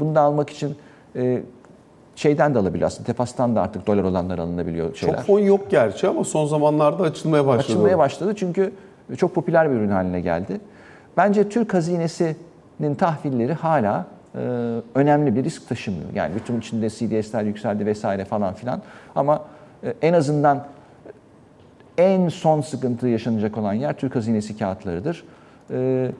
bunu 0.00 0.14
da 0.14 0.20
almak 0.20 0.50
için 0.50 0.76
şeyden 2.16 2.54
de 2.54 2.58
alabiliyor 2.58 2.86
aslında. 2.86 3.06
Tefas'tan 3.06 3.56
da 3.56 3.62
artık 3.62 3.86
dolar 3.86 4.04
olanlar 4.04 4.38
alınabiliyor 4.38 4.94
şeyler. 4.94 5.16
Çok 5.16 5.26
fon 5.26 5.38
yok 5.38 5.70
gerçi 5.70 6.08
ama 6.08 6.24
son 6.24 6.46
zamanlarda 6.46 7.02
açılmaya 7.02 7.46
başladı. 7.46 7.72
Açılmaya 7.72 7.98
başladı 7.98 8.34
çünkü 8.36 8.72
çok 9.16 9.34
popüler 9.34 9.70
bir 9.70 9.76
ürün 9.76 9.90
haline 9.90 10.20
geldi. 10.20 10.60
Bence 11.16 11.48
Türk 11.48 11.74
hazinesinin 11.74 12.36
tahvilleri 12.98 13.52
hala 13.54 14.06
e, 14.34 14.38
önemli 14.94 15.36
bir 15.36 15.44
risk 15.44 15.68
taşımıyor. 15.68 16.08
Yani 16.14 16.34
bütün 16.34 16.58
içinde 16.58 16.90
CDS'ler 16.90 17.42
yükseldi 17.42 17.86
vesaire 17.86 18.24
falan 18.24 18.54
filan. 18.54 18.82
Ama 19.14 19.44
e, 19.84 19.94
en 20.02 20.12
azından 20.12 20.66
en 21.98 22.28
son 22.28 22.60
sıkıntı 22.60 23.08
yaşanacak 23.08 23.58
olan 23.58 23.72
yer 23.72 23.92
Türk 23.92 24.16
hazinesi 24.16 24.58
kağıtlarıdır. 24.58 25.24
E, 25.70 26.10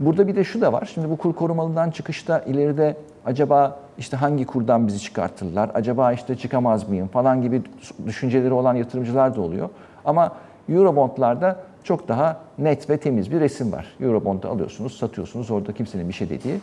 burada 0.00 0.28
bir 0.28 0.36
de 0.36 0.44
şu 0.44 0.60
da 0.60 0.72
var. 0.72 0.90
Şimdi 0.94 1.10
bu 1.10 1.16
kur 1.16 1.34
korumalıdan 1.34 1.90
çıkışta 1.90 2.38
ileride 2.40 2.96
acaba 3.26 3.78
işte 3.98 4.16
hangi 4.16 4.46
kurdan 4.46 4.86
bizi 4.86 5.00
çıkartırlar? 5.00 5.70
Acaba 5.74 6.12
işte 6.12 6.36
çıkamaz 6.36 6.88
mıyım 6.88 7.08
falan 7.08 7.42
gibi 7.42 7.62
düşünceleri 8.06 8.52
olan 8.52 8.74
yatırımcılar 8.74 9.36
da 9.36 9.40
oluyor. 9.40 9.68
Ama 10.04 10.32
Eurobondlarda 10.68 11.56
çok 11.84 12.08
daha 12.08 12.40
net 12.58 12.90
ve 12.90 12.96
temiz 12.96 13.30
bir 13.30 13.40
resim 13.40 13.72
var. 13.72 13.86
Eurobond'u 14.00 14.48
alıyorsunuz, 14.48 14.96
satıyorsunuz. 14.96 15.50
Orada 15.50 15.72
kimsenin 15.72 16.08
bir 16.08 16.14
şey 16.14 16.30
dediği 16.30 16.60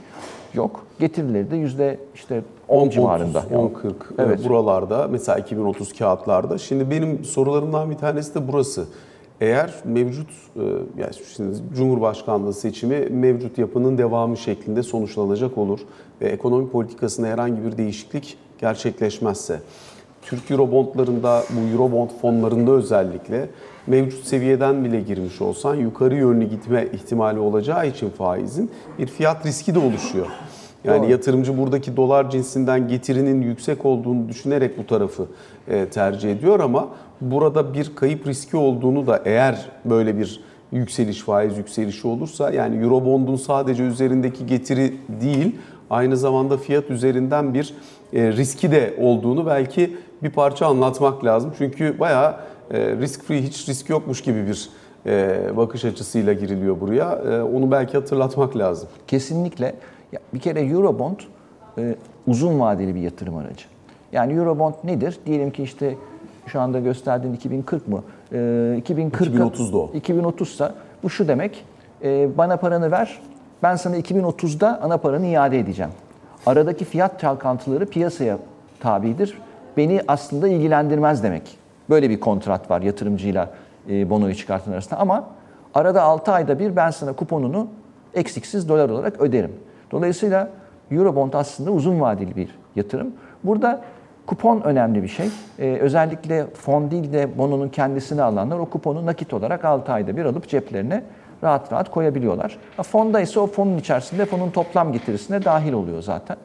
yok. 0.53 0.85
Getirileri 0.99 1.51
de 1.51 1.55
yüzde 1.55 1.99
işte 2.15 2.41
10, 2.67 2.85
10 2.85 2.89
civarında. 2.89 3.43
10 3.55 3.69
40 3.69 3.95
evet. 4.17 4.49
buralarda 4.49 5.07
mesela 5.07 5.37
2030 5.37 5.93
kağıtlarda. 5.93 6.57
Şimdi 6.57 6.91
benim 6.91 7.25
sorularımdan 7.25 7.91
bir 7.91 7.95
tanesi 7.95 8.35
de 8.35 8.47
burası. 8.47 8.85
Eğer 9.41 9.73
mevcut 9.83 10.29
yani 10.97 11.13
şimdi 11.35 11.57
Cumhurbaşkanlığı 11.75 12.53
seçimi 12.53 12.99
mevcut 12.99 13.57
yapının 13.57 13.97
devamı 13.97 14.37
şeklinde 14.37 14.83
sonuçlanacak 14.83 15.57
olur 15.57 15.79
ve 16.21 16.29
ekonomi 16.29 16.69
politikasında 16.69 17.27
herhangi 17.27 17.63
bir 17.63 17.77
değişiklik 17.77 18.37
gerçekleşmezse 18.59 19.59
Türk 20.21 20.51
Eurobondlarında 20.51 21.43
bu 21.49 21.73
Eurobond 21.73 22.09
fonlarında 22.21 22.71
özellikle 22.71 23.49
mevcut 23.89 24.23
seviyeden 24.23 24.85
bile 24.85 25.01
girmiş 25.01 25.41
olsan 25.41 25.75
yukarı 25.75 26.15
yönlü 26.15 26.45
gitme 26.45 26.87
ihtimali 26.93 27.39
olacağı 27.39 27.87
için 27.87 28.09
faizin 28.09 28.71
bir 28.99 29.07
fiyat 29.07 29.45
riski 29.45 29.75
de 29.75 29.79
oluşuyor. 29.79 30.27
Yani 30.83 31.03
Doğru. 31.03 31.11
yatırımcı 31.11 31.57
buradaki 31.57 31.97
dolar 31.97 32.29
cinsinden 32.29 32.87
getirinin 32.87 33.41
yüksek 33.41 33.85
olduğunu 33.85 34.29
düşünerek 34.29 34.77
bu 34.77 34.87
tarafı 34.87 35.25
e, 35.67 35.85
tercih 35.85 36.31
ediyor 36.31 36.59
ama 36.59 36.87
burada 37.21 37.73
bir 37.73 37.95
kayıp 37.95 38.27
riski 38.27 38.57
olduğunu 38.57 39.07
da 39.07 39.21
eğer 39.25 39.69
böyle 39.85 40.17
bir 40.17 40.41
yükseliş 40.71 41.21
faiz 41.21 41.57
yükselişi 41.57 42.07
olursa 42.07 42.51
yani 42.51 42.83
Eurobond'un 42.83 43.35
sadece 43.35 43.83
üzerindeki 43.83 44.45
getiri 44.45 44.93
değil 45.21 45.55
aynı 45.89 46.17
zamanda 46.17 46.57
fiyat 46.57 46.89
üzerinden 46.89 47.53
bir 47.53 47.73
e, 48.13 48.31
riski 48.31 48.71
de 48.71 48.93
olduğunu 48.99 49.45
belki 49.45 49.97
bir 50.23 50.29
parça 50.29 50.67
anlatmak 50.67 51.25
lazım. 51.25 51.53
Çünkü 51.57 51.99
bayağı 51.99 52.35
risk 52.71 53.23
free 53.23 53.41
hiç 53.41 53.69
risk 53.69 53.89
yokmuş 53.89 54.21
gibi 54.21 54.47
bir 54.47 54.69
e, 55.05 55.57
bakış 55.57 55.85
açısıyla 55.85 56.33
giriliyor 56.33 56.79
buraya. 56.81 57.11
E, 57.11 57.41
onu 57.41 57.71
belki 57.71 57.97
hatırlatmak 57.97 58.57
lazım. 58.57 58.89
Kesinlikle. 59.07 59.75
Ya 60.11 60.19
bir 60.33 60.39
kere 60.39 60.61
Eurobond 60.61 61.19
uzun 62.27 62.59
vadeli 62.59 62.95
bir 62.95 63.01
yatırım 63.01 63.37
aracı. 63.37 63.65
Yani 64.11 64.33
Eurobond 64.33 64.73
nedir? 64.83 65.19
Diyelim 65.25 65.51
ki 65.51 65.63
işte 65.63 65.95
şu 66.47 66.59
anda 66.59 66.79
gösterdiğin 66.79 67.33
2040 67.33 67.87
mı? 67.87 68.03
2040 68.77 69.35
2030'da 69.35 69.77
o. 69.77 69.91
2030 69.93 70.49
ise 70.49 70.71
bu 71.03 71.09
şu 71.09 71.27
demek. 71.27 71.65
Bana 72.37 72.57
paranı 72.57 72.91
ver. 72.91 73.19
Ben 73.63 73.75
sana 73.75 73.97
2030'da 73.97 74.79
ana 74.81 74.97
paranı 74.97 75.25
iade 75.25 75.59
edeceğim. 75.59 75.91
Aradaki 76.45 76.85
fiyat 76.85 77.19
çalkantıları 77.19 77.85
piyasaya 77.85 78.37
tabidir. 78.79 79.37
Beni 79.77 80.01
aslında 80.07 80.47
ilgilendirmez 80.47 81.23
demek. 81.23 81.58
Böyle 81.89 82.09
bir 82.09 82.19
kontrat 82.19 82.71
var 82.71 82.81
yatırımcıyla 82.81 83.49
e, 83.89 84.09
bonoyu 84.09 84.35
çıkartan 84.35 84.71
arasında 84.71 84.99
ama 84.99 85.27
arada 85.73 86.03
6 86.03 86.31
ayda 86.31 86.59
bir 86.59 86.75
ben 86.75 86.91
sana 86.91 87.13
kuponunu 87.13 87.67
eksiksiz 88.13 88.69
dolar 88.69 88.89
olarak 88.89 89.21
öderim. 89.21 89.53
Dolayısıyla 89.91 90.49
Eurobond 90.91 91.33
aslında 91.33 91.71
uzun 91.71 91.99
vadeli 91.99 92.35
bir 92.35 92.49
yatırım. 92.75 93.13
Burada 93.43 93.81
kupon 94.25 94.61
önemli 94.61 95.03
bir 95.03 95.07
şey. 95.07 95.29
Ee, 95.59 95.77
özellikle 95.81 96.45
fon 96.47 96.91
değil 96.91 97.13
de 97.13 97.37
bononun 97.37 97.69
kendisini 97.69 98.21
alanlar 98.21 98.59
o 98.59 98.65
kuponu 98.65 99.05
nakit 99.05 99.33
olarak 99.33 99.65
6 99.65 99.91
ayda 99.91 100.17
bir 100.17 100.25
alıp 100.25 100.47
ceplerine 100.47 101.03
rahat 101.43 101.73
rahat 101.73 101.91
koyabiliyorlar. 101.91 102.57
Fonda 102.83 103.21
ise 103.21 103.39
o 103.39 103.47
fonun 103.47 103.77
içerisinde 103.77 104.25
fonun 104.25 104.49
toplam 104.49 104.91
getirisine 104.91 105.45
dahil 105.45 105.73
oluyor 105.73 106.01
zaten. 106.01 106.37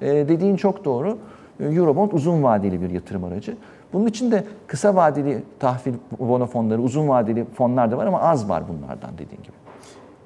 Ee, 0.00 0.06
dediğin 0.06 0.56
çok 0.56 0.84
doğru. 0.84 1.18
Eurobond 1.60 2.10
uzun 2.12 2.42
vadeli 2.42 2.82
bir 2.82 2.90
yatırım 2.90 3.24
aracı. 3.24 3.56
Bunun 3.92 4.06
için 4.06 4.30
de 4.30 4.44
kısa 4.66 4.94
vadeli 4.96 5.42
tahvil 5.58 5.94
bono 6.18 6.46
fonları, 6.46 6.82
uzun 6.82 7.08
vadeli 7.08 7.44
fonlar 7.54 7.90
da 7.90 7.96
var 7.96 8.06
ama 8.06 8.20
az 8.20 8.48
var 8.48 8.62
bunlardan 8.68 9.10
dediğin 9.14 9.42
gibi. 9.42 9.52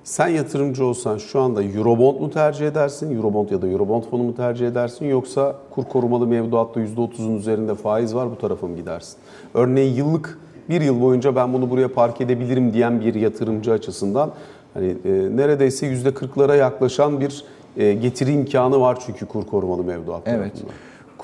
Sen 0.04 0.28
yatırımcı 0.28 0.84
olsan 0.84 1.18
şu 1.18 1.40
anda 1.40 1.62
Eurobond 1.62 2.20
mu 2.20 2.30
tercih 2.30 2.66
edersin? 2.66 3.16
Eurobond 3.16 3.50
ya 3.50 3.62
da 3.62 3.68
Eurobond 3.68 4.02
fonu 4.02 4.22
mu 4.22 4.34
tercih 4.34 4.68
edersin? 4.68 5.06
Yoksa 5.06 5.56
kur 5.70 5.84
korumalı 5.84 6.26
mevduatta 6.26 6.80
%30'un 6.80 7.36
üzerinde 7.36 7.74
faiz 7.74 8.14
var 8.14 8.30
bu 8.30 8.38
tarafa 8.38 8.66
mı 8.66 8.76
gidersin? 8.76 9.16
Örneğin 9.54 9.94
yıllık 9.94 10.38
bir 10.68 10.80
yıl 10.80 11.00
boyunca 11.00 11.36
ben 11.36 11.52
bunu 11.52 11.70
buraya 11.70 11.92
park 11.92 12.20
edebilirim 12.20 12.72
diyen 12.72 13.00
bir 13.00 13.14
yatırımcı 13.14 13.72
açısından 13.72 14.30
hani 14.74 14.86
e, 15.04 15.10
neredeyse 15.36 15.92
%40'lara 15.92 16.56
yaklaşan 16.56 17.20
bir 17.20 17.44
e, 17.76 17.92
getiri 17.92 18.32
imkanı 18.32 18.80
var 18.80 18.98
çünkü 19.06 19.26
kur 19.26 19.46
korumalı 19.46 19.84
mevduat 19.84 20.22
Evet. 20.26 20.38
Tarafından. 20.38 20.74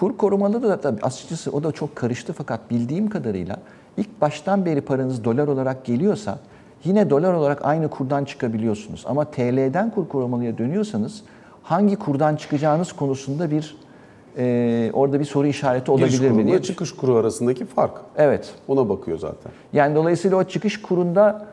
Kur 0.00 0.16
korumalı 0.16 0.62
da 0.62 0.80
tabii 0.80 1.00
açıkçası 1.02 1.50
o 1.50 1.62
da 1.62 1.72
çok 1.72 1.96
karıştı 1.96 2.32
fakat 2.32 2.70
bildiğim 2.70 3.08
kadarıyla 3.08 3.56
ilk 3.96 4.20
baştan 4.20 4.66
beri 4.66 4.80
paranız 4.80 5.24
dolar 5.24 5.48
olarak 5.48 5.84
geliyorsa 5.84 6.38
yine 6.84 7.10
dolar 7.10 7.34
olarak 7.34 7.64
aynı 7.64 7.90
kurdan 7.90 8.24
çıkabiliyorsunuz. 8.24 9.04
Ama 9.06 9.24
TL'den 9.24 9.90
kur 9.90 10.08
korumalıya 10.08 10.58
dönüyorsanız 10.58 11.22
hangi 11.62 11.96
kurdan 11.96 12.36
çıkacağınız 12.36 12.92
konusunda 12.92 13.50
bir 13.50 13.76
e, 14.38 14.90
orada 14.92 15.20
bir 15.20 15.24
soru 15.24 15.46
işareti 15.46 15.92
Giriş 15.92 16.02
olabilir 16.02 16.20
mi 16.20 16.28
kuruyla 16.28 16.50
diye. 16.50 16.62
çıkış 16.62 16.96
kuru 16.96 17.14
arasındaki 17.14 17.64
fark. 17.64 18.00
Evet. 18.16 18.54
Ona 18.68 18.88
bakıyor 18.88 19.18
zaten. 19.18 19.52
Yani 19.72 19.94
dolayısıyla 19.94 20.36
o 20.36 20.44
çıkış 20.44 20.82
kurunda 20.82 21.46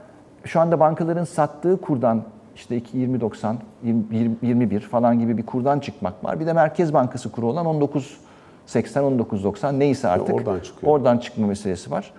şu 0.44 0.60
anda 0.60 0.80
bankaların 0.80 1.24
sattığı 1.24 1.82
kurdan 1.82 2.24
işte 2.56 2.77
2 2.77 2.98
20.90, 2.98 3.56
20, 3.84 4.38
21 4.42 4.80
falan 4.80 5.20
gibi 5.20 5.38
bir 5.38 5.46
kurdan 5.46 5.80
çıkmak 5.80 6.24
var. 6.24 6.39
Bir 6.39 6.46
de 6.46 6.54
Merkez 6.54 6.94
Bankası 6.94 7.32
kuru 7.32 7.48
olan 7.48 7.66
19.80, 7.66 8.26
19.90 8.68 9.80
neyse 9.80 10.08
artık. 10.08 10.36
oradan 10.36 10.60
çıkıyor. 10.60 10.92
Oradan 10.94 11.18
çıkma 11.18 11.48
meselesi 11.48 11.92
var. 11.92 12.12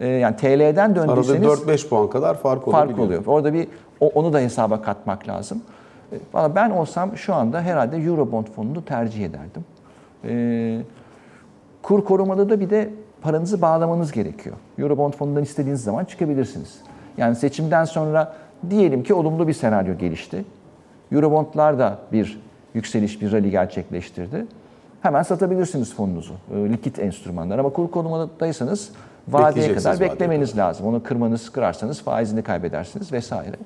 Ee, 0.00 0.06
yani 0.06 0.36
TL'den 0.36 0.90
Arada 0.94 1.08
döndüyseniz 1.08 1.48
4-5 1.48 1.88
puan 1.88 2.10
kadar 2.10 2.34
fark 2.38 2.68
olabiliyor. 2.68 2.88
fark 2.88 2.98
oluyor. 3.06 3.22
Orada 3.26 3.54
bir 3.54 3.68
onu 4.00 4.32
da 4.32 4.38
hesaba 4.38 4.82
katmak 4.82 5.28
lazım. 5.28 5.62
E, 6.12 6.16
Valla 6.34 6.54
ben 6.54 6.70
olsam 6.70 7.16
şu 7.16 7.34
anda 7.34 7.60
herhalde 7.62 7.96
Eurobond 7.96 8.46
fonunu 8.46 8.84
tercih 8.84 9.24
ederdim. 9.24 9.64
Ee, 10.24 10.80
kur 11.82 12.04
korumalı 12.04 12.50
da 12.50 12.60
bir 12.60 12.70
de 12.70 12.90
paranızı 13.22 13.62
bağlamanız 13.62 14.12
gerekiyor. 14.12 14.56
Eurobond 14.78 15.12
fonundan 15.12 15.42
istediğiniz 15.42 15.82
zaman 15.84 16.04
çıkabilirsiniz. 16.04 16.80
Yani 17.16 17.36
seçimden 17.36 17.84
sonra 17.84 18.34
diyelim 18.70 19.02
ki 19.02 19.14
olumlu 19.14 19.48
bir 19.48 19.52
senaryo 19.52 19.98
gelişti. 19.98 20.44
Eurobondlar 21.12 21.78
da 21.78 21.98
bir 22.12 22.40
yükseliş, 22.74 23.20
bir 23.22 23.32
rally 23.32 23.50
gerçekleştirdi. 23.50 24.46
Hemen 25.04 25.22
satabilirsiniz 25.22 25.94
fonunuzu. 25.94 26.34
E, 26.54 26.72
likit 26.72 26.98
enstrümanlar 26.98 27.58
ama 27.58 27.70
kur 27.70 27.90
korumadaysanız 27.90 28.90
vadeye 29.28 29.74
kadar 29.74 30.00
beklemeniz 30.00 30.58
lazım. 30.58 30.86
Onu 30.86 31.02
kırmanız, 31.02 31.50
kırarsanız 31.50 32.02
faizini 32.02 32.42
kaybedersiniz 32.42 33.12
vesaire. 33.12 33.56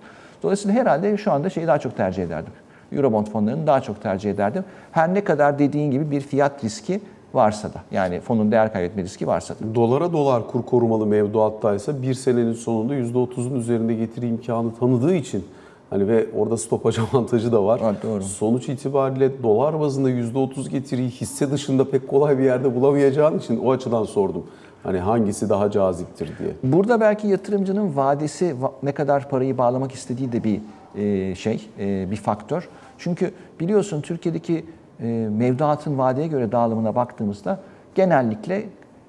Dolayısıyla 0.43 0.81
herhalde 0.81 1.17
şu 1.17 1.33
anda 1.33 1.51
şeyi 1.51 1.67
daha 1.67 1.79
çok 1.79 1.97
tercih 1.97 2.23
ederdim. 2.23 2.53
Eurobond 2.93 3.27
fonlarını 3.27 3.67
daha 3.67 3.81
çok 3.81 4.03
tercih 4.03 4.31
ederdim. 4.31 4.65
Her 4.93 5.15
ne 5.15 5.25
kadar 5.25 5.59
dediğin 5.59 5.91
gibi 5.91 6.11
bir 6.11 6.21
fiyat 6.21 6.65
riski 6.65 7.01
varsa 7.35 7.69
da. 7.69 7.83
Yani 7.91 8.21
fonun 8.21 8.53
değer 8.53 8.73
kaybetme 8.73 9.03
riski 9.03 9.27
varsa 9.27 9.55
da. 9.55 9.75
Dolara 9.75 10.13
dolar 10.13 10.47
kur 10.47 10.63
korumalı 10.63 11.07
mevduattaysa 11.07 12.03
bir 12.03 12.15
senenin 12.15 12.53
sonunda 12.53 12.95
%30'un 12.95 13.55
üzerinde 13.55 13.95
getiri 13.95 14.29
imkanı 14.29 14.75
tanıdığı 14.75 15.15
için 15.15 15.45
hani 15.91 16.09
ve 16.09 16.27
orada 16.37 16.57
stopaj 16.57 16.99
avantajı 17.13 17.53
da 17.53 17.65
var. 17.65 17.81
Evet, 17.85 18.03
doğru. 18.03 18.23
Sonuç 18.23 18.69
itibariyle 18.69 19.43
dolar 19.43 19.81
bazında 19.81 20.11
%30 20.11 20.69
getiriyi 20.69 21.11
hisse 21.11 21.51
dışında 21.51 21.91
pek 21.91 22.09
kolay 22.09 22.39
bir 22.39 22.45
yerde 22.45 22.75
bulamayacağın 22.75 23.39
için 23.39 23.61
o 23.65 23.73
açıdan 23.73 24.05
sordum. 24.05 24.47
Hani 24.83 24.99
hangisi 24.99 25.49
daha 25.49 25.71
caziptir 25.71 26.31
diye. 26.39 26.51
Burada 26.63 27.01
belki 27.01 27.29
yatırımcının 27.29 27.97
vadesi 27.97 28.45
va- 28.45 28.73
ne 28.83 28.93
kadar 28.93 29.29
parayı 29.31 29.59
bağlamak 29.59 29.93
istediği 29.93 30.33
de 30.33 30.45
bir 30.45 30.61
e, 30.97 31.35
şey, 31.35 31.69
e, 31.79 32.11
bir 32.11 32.17
faktör. 32.17 32.69
Çünkü 32.99 33.33
biliyorsun 33.61 34.01
Türkiye'deki 34.01 34.65
e, 35.01 35.29
mevduatın 35.31 35.99
vadeye 35.99 36.27
göre 36.27 36.53
dağılımına 36.53 36.95
baktığımızda 36.95 37.61
genellikle 37.95 38.65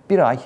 bir 0.09 0.27
ay, 0.29 0.39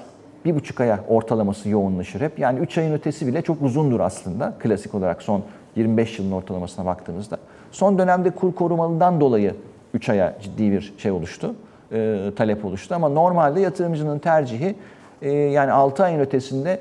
bir 0.46 0.56
buçuk 0.56 0.80
aya 0.82 1.00
ortalaması 1.10 1.70
yoğunlaşır 1.70 2.22
hep. 2.22 2.40
Yani 2.40 2.60
üç 2.60 2.78
ayın 2.78 2.94
ötesi 2.94 3.28
bile 3.28 3.42
çok 3.42 3.62
uzundur 3.62 4.00
aslında 4.00 4.54
klasik 4.60 4.96
olarak 4.96 5.22
son 5.22 5.42
25 5.76 6.20
yılın 6.20 6.32
ortalamasına 6.32 6.86
baktığımızda. 6.86 7.38
Son 7.72 7.98
dönemde 8.00 8.30
kur 8.30 8.56
korumalıdan 8.56 9.22
dolayı 9.22 9.56
3 9.94 10.10
aya 10.10 10.36
ciddi 10.42 10.72
bir 10.72 10.94
şey 10.98 11.12
oluştu, 11.12 11.56
e, 11.92 12.32
talep 12.36 12.66
oluştu. 12.66 12.96
Ama 12.96 13.10
normalde 13.10 13.62
yatırımcının 13.62 14.20
tercihi 14.20 14.76
e, 15.22 15.32
yani 15.32 15.72
6 15.72 16.04
ayın 16.04 16.20
ötesinde 16.20 16.80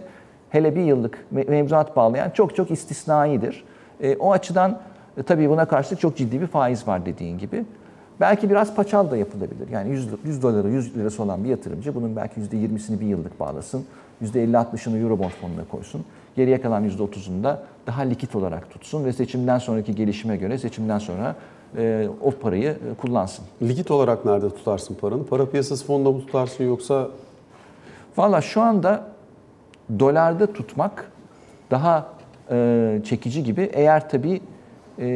hele 0.51 0.77
bir 0.77 0.83
yıllık 0.83 1.19
me- 1.35 1.51
mevduat 1.51 1.97
bağlayan 1.97 2.31
çok 2.31 2.57
çok 2.57 2.71
istisnaidir. 2.71 3.65
E, 4.03 4.17
o 4.17 4.33
açıdan 4.33 4.79
e, 5.17 5.23
tabii 5.23 5.51
buna 5.51 5.65
karşılık 5.65 6.01
çok 6.01 6.17
ciddi 6.17 6.41
bir 6.41 6.47
faiz 6.47 6.89
var 6.89 7.07
dediğin 7.07 7.39
gibi. 7.39 7.65
Belki 8.23 8.51
biraz 8.51 8.75
paçal 8.75 9.11
da 9.11 9.17
yapılabilir. 9.17 9.69
Yani 9.73 9.91
100, 9.91 10.09
100 10.25 10.43
doları 10.43 10.69
100 10.69 10.97
lirası 10.97 11.23
olan 11.23 11.45
bir 11.45 11.49
yatırımcı 11.49 11.95
bunun 11.95 12.17
belki 12.17 12.41
%20'sini 12.41 13.01
bir 13.01 13.07
yıllık 13.07 13.41
bağlasın. 13.41 13.85
%50-60'ını 14.23 15.03
Eurobond 15.03 15.31
fonuna 15.31 15.65
koysun. 15.71 16.05
Geriye 16.37 16.61
kalan 16.61 16.89
%30'unu 16.89 17.45
da 17.45 17.63
daha 17.87 18.03
likit 18.03 18.37
olarak 18.37 18.71
tutsun 18.71 19.05
ve 19.05 19.13
seçimden 19.13 19.59
sonraki 19.59 19.95
gelişime 19.95 20.37
göre 20.37 20.59
seçimden 20.59 20.99
sonra 20.99 21.37
e, 21.77 22.09
o 22.23 22.31
parayı 22.31 22.71
e, 22.71 22.95
kullansın. 23.01 23.45
Likit 23.63 23.91
olarak 23.91 24.25
nerede 24.25 24.51
tutarsın 24.51 24.95
paranı? 24.95 25.27
Para 25.27 25.51
piyasası 25.51 25.87
fonunda 25.87 26.11
mı 26.11 26.21
tutarsın 26.21 26.65
yoksa 26.65 27.09
Valla 28.17 28.41
şu 28.41 28.61
anda 28.61 29.07
dolarda 29.99 30.53
tutmak 30.53 31.11
daha 31.71 32.07
e, 32.51 33.01
çekici 33.05 33.45
gibi. 33.45 33.71
Eğer 33.73 34.11
tabii 34.11 34.41
e, 34.99 35.07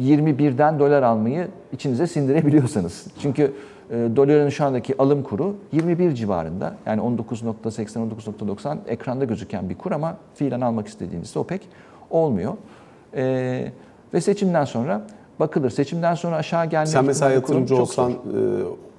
21'den 0.00 0.78
dolar 0.78 1.02
almayı 1.02 1.48
içinize 1.72 2.06
sindirebiliyorsanız. 2.06 3.06
Çünkü 3.22 3.52
e, 3.90 3.94
doların 4.16 4.48
şu 4.48 4.64
andaki 4.64 5.02
alım 5.02 5.22
kuru 5.22 5.56
21 5.72 6.14
civarında. 6.14 6.74
Yani 6.86 7.00
19.80, 7.00 8.10
19.90 8.46 8.76
ekranda 8.88 9.24
gözüken 9.24 9.68
bir 9.68 9.74
kur 9.74 9.92
ama 9.92 10.16
fiilen 10.34 10.60
almak 10.60 10.88
istediğinizde 10.88 11.38
o 11.38 11.44
pek 11.44 11.62
olmuyor. 12.10 12.54
E, 13.16 13.72
ve 14.14 14.20
seçimden 14.20 14.64
sonra 14.64 15.02
bakılır. 15.40 15.70
Seçimden 15.70 16.14
sonra 16.14 16.36
aşağı 16.36 16.66
gelme 16.66 16.86
sen 16.86 17.04
mesela 17.04 17.30
yatırımcı 17.30 17.76
olsan 17.76 18.12
e, 18.12 18.16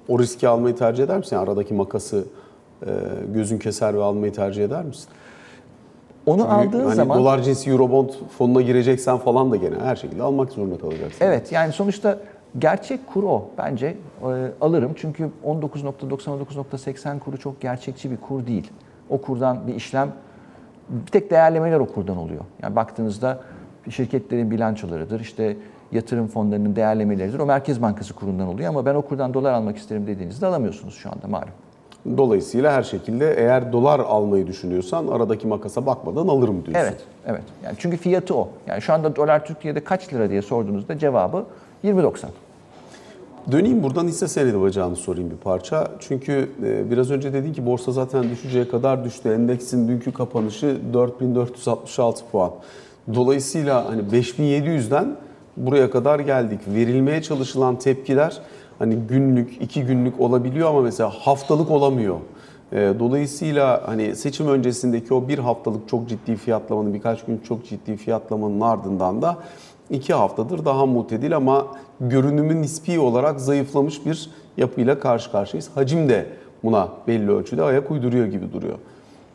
o 0.08 0.18
riski 0.18 0.48
almayı 0.48 0.76
tercih 0.76 1.04
eder 1.04 1.18
misin? 1.18 1.36
Yani 1.36 1.48
aradaki 1.48 1.74
makası 1.74 2.24
e, 2.82 2.90
gözün 3.34 3.58
keser 3.58 3.94
ve 3.94 4.02
almayı 4.02 4.32
tercih 4.32 4.64
eder 4.64 4.84
misin? 4.84 5.08
Onu 6.26 6.52
aldığın 6.52 6.84
hani 6.84 6.94
zaman... 6.94 7.18
dolar 7.18 7.42
cinsi 7.42 7.70
Eurobond 7.70 8.08
fonuna 8.38 8.62
gireceksen 8.62 9.18
falan 9.18 9.50
da 9.50 9.56
gene 9.56 9.74
her 9.84 9.96
şekilde 9.96 10.22
almak 10.22 10.52
zorunda 10.52 10.78
kalacaksın. 10.78 11.24
Evet 11.24 11.52
yani 11.52 11.72
sonuçta 11.72 12.18
gerçek 12.58 13.06
kur 13.06 13.24
o 13.24 13.48
bence 13.58 13.86
e, 13.86 13.96
alırım 14.60 14.92
çünkü 14.96 15.30
19.90-19.80 15.46 17.18
kuru 17.18 17.38
çok 17.38 17.60
gerçekçi 17.60 18.10
bir 18.10 18.16
kur 18.16 18.46
değil. 18.46 18.70
O 19.08 19.20
kurdan 19.20 19.66
bir 19.66 19.74
işlem 19.74 20.12
bir 20.88 21.10
tek 21.10 21.30
değerlemeler 21.30 21.80
o 21.80 21.86
kurdan 21.86 22.16
oluyor. 22.16 22.44
Yani 22.62 22.76
baktığınızda 22.76 23.40
şirketlerin 23.90 24.50
bilançolarıdır 24.50 25.20
işte 25.20 25.56
yatırım 25.92 26.26
fonlarının 26.26 26.76
değerlemeleridir 26.76 27.38
o 27.38 27.46
Merkez 27.46 27.82
Bankası 27.82 28.14
kurundan 28.14 28.48
oluyor 28.48 28.68
ama 28.68 28.86
ben 28.86 28.94
o 28.94 29.02
kurdan 29.02 29.34
dolar 29.34 29.52
almak 29.52 29.76
isterim 29.76 30.06
dediğinizde 30.06 30.46
alamıyorsunuz 30.46 30.94
şu 30.94 31.10
anda 31.10 31.26
malum. 31.28 31.48
Dolayısıyla 32.16 32.72
her 32.72 32.82
şekilde 32.82 33.34
eğer 33.34 33.72
dolar 33.72 34.00
almayı 34.00 34.46
düşünüyorsan 34.46 35.06
aradaki 35.06 35.46
makasa 35.46 35.86
bakmadan 35.86 36.28
alırım 36.28 36.66
diyorsun. 36.66 36.86
Evet, 36.86 37.04
evet. 37.26 37.42
Yani 37.64 37.74
çünkü 37.78 37.96
fiyatı 37.96 38.34
o. 38.34 38.48
Yani 38.66 38.82
şu 38.82 38.92
anda 38.92 39.16
dolar 39.16 39.44
Türkiye'de 39.44 39.84
kaç 39.84 40.14
lira 40.14 40.30
diye 40.30 40.42
sorduğunuzda 40.42 40.98
cevabı 40.98 41.44
20.90. 41.84 42.26
Döneyim 43.52 43.82
buradan 43.82 44.06
hisse 44.08 44.28
senedi 44.28 44.60
bacağını 44.60 44.96
sorayım 44.96 45.30
bir 45.30 45.36
parça. 45.36 45.88
Çünkü 46.00 46.48
e, 46.64 46.90
biraz 46.90 47.10
önce 47.10 47.32
dedin 47.32 47.52
ki 47.52 47.66
borsa 47.66 47.92
zaten 47.92 48.30
düşeceğe 48.30 48.68
kadar 48.68 49.04
düştü. 49.04 49.28
Endeksin 49.28 49.88
dünkü 49.88 50.12
kapanışı 50.12 50.78
4466 50.92 52.24
puan. 52.32 52.50
Dolayısıyla 53.14 53.88
hani 53.90 54.02
5700'den 54.02 55.16
buraya 55.56 55.90
kadar 55.90 56.20
geldik. 56.20 56.60
Verilmeye 56.66 57.22
çalışılan 57.22 57.78
tepkiler 57.78 58.38
hani 58.78 58.94
günlük, 58.96 59.62
iki 59.62 59.82
günlük 59.82 60.20
olabiliyor 60.20 60.68
ama 60.68 60.80
mesela 60.80 61.10
haftalık 61.10 61.70
olamıyor. 61.70 62.16
E, 62.72 62.94
Dolayısıyla 62.98 63.82
hani 63.86 64.16
seçim 64.16 64.48
öncesindeki 64.48 65.14
o 65.14 65.28
bir 65.28 65.38
haftalık 65.38 65.88
çok 65.88 66.08
ciddi 66.08 66.36
fiyatlamanın, 66.36 66.94
birkaç 66.94 67.24
gün 67.24 67.38
çok 67.38 67.66
ciddi 67.66 67.96
fiyatlamanın 67.96 68.60
ardından 68.60 69.22
da 69.22 69.36
iki 69.90 70.14
haftadır 70.14 70.64
daha 70.64 70.86
mutedil 70.86 71.36
ama 71.36 71.66
görünümü 72.00 72.62
nispi 72.62 73.00
olarak 73.00 73.40
zayıflamış 73.40 74.06
bir 74.06 74.30
yapıyla 74.56 75.00
karşı 75.00 75.32
karşıyayız. 75.32 75.70
Hacim 75.74 76.08
de 76.08 76.26
buna 76.62 76.88
belli 77.06 77.30
ölçüde 77.30 77.62
ayak 77.62 77.90
uyduruyor 77.90 78.26
gibi 78.26 78.52
duruyor. 78.52 78.78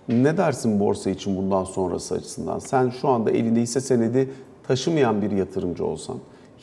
Ne 0.10 0.38
dersin 0.38 0.80
borsa 0.80 1.10
için 1.10 1.38
bundan 1.38 1.64
sonrası 1.64 2.16
açısından? 2.16 2.60
Sen 2.60 2.90
şu 2.90 3.10
anda 3.10 3.32
elinde 3.32 3.62
hisse 3.62 3.82
senedi 3.82 4.30
taşımayan 4.68 5.22
bir 5.22 5.32
yatırımcı 5.32 5.86
olsan 5.86 6.18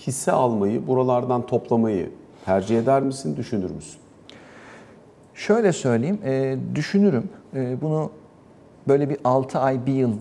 hisse 0.07 0.33
almayı, 0.33 0.87
buralardan 0.87 1.47
toplamayı 1.47 2.11
tercih 2.45 2.79
eder 2.79 3.03
misin, 3.03 3.37
düşünür 3.37 3.71
müsün? 3.71 4.01
Şöyle 5.35 5.73
söyleyeyim, 5.73 6.19
e, 6.25 6.57
düşünürüm. 6.75 7.29
E, 7.55 7.83
bunu 7.83 8.11
böyle 8.89 9.11
bir 9.11 9.17
6 9.25 9.59
ay, 9.59 9.87
1 9.87 9.93
yıl 9.93 10.21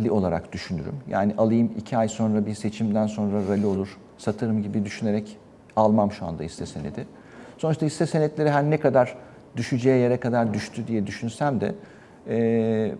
vadeli 0.00 0.10
olarak 0.10 0.52
düşünürüm. 0.52 0.94
Yani 1.08 1.34
alayım 1.38 1.70
2 1.78 1.96
ay 1.96 2.08
sonra 2.08 2.46
bir 2.46 2.54
seçimden 2.54 3.06
sonra 3.06 3.48
rally 3.48 3.66
olur, 3.66 3.96
satarım 4.18 4.62
gibi 4.62 4.84
düşünerek 4.84 5.36
almam 5.76 6.12
şu 6.12 6.26
anda 6.26 6.42
hisse 6.42 6.66
senedi. 6.66 7.06
Sonuçta 7.58 7.86
hisse 7.86 8.06
senetleri 8.06 8.50
her 8.50 8.64
ne 8.64 8.80
kadar 8.80 9.14
düşeceği 9.56 10.00
yere 10.00 10.20
kadar 10.20 10.54
düştü 10.54 10.86
diye 10.86 11.06
düşünsem 11.06 11.60
de 11.60 11.74
e, 12.28 12.92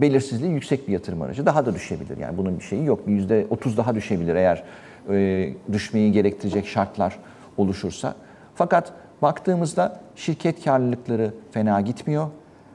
belirsizliği 0.00 0.52
yüksek 0.52 0.88
bir 0.88 0.92
yatırım 0.92 1.22
aracı. 1.22 1.46
Daha 1.46 1.66
da 1.66 1.74
düşebilir. 1.74 2.16
Yani 2.16 2.38
bunun 2.38 2.58
bir 2.58 2.64
şeyi 2.64 2.84
yok. 2.84 3.06
Bir 3.06 3.12
yüzde 3.12 3.46
30 3.50 3.76
daha 3.76 3.94
düşebilir 3.94 4.34
eğer 4.34 4.64
e, 5.10 5.48
düşmeyi 5.72 6.12
gerektirecek 6.12 6.66
şartlar 6.66 7.18
oluşursa. 7.56 8.14
Fakat 8.54 8.92
baktığımızda 9.22 10.00
şirket 10.16 10.64
karlılıkları 10.64 11.34
fena 11.50 11.80
gitmiyor. 11.80 12.28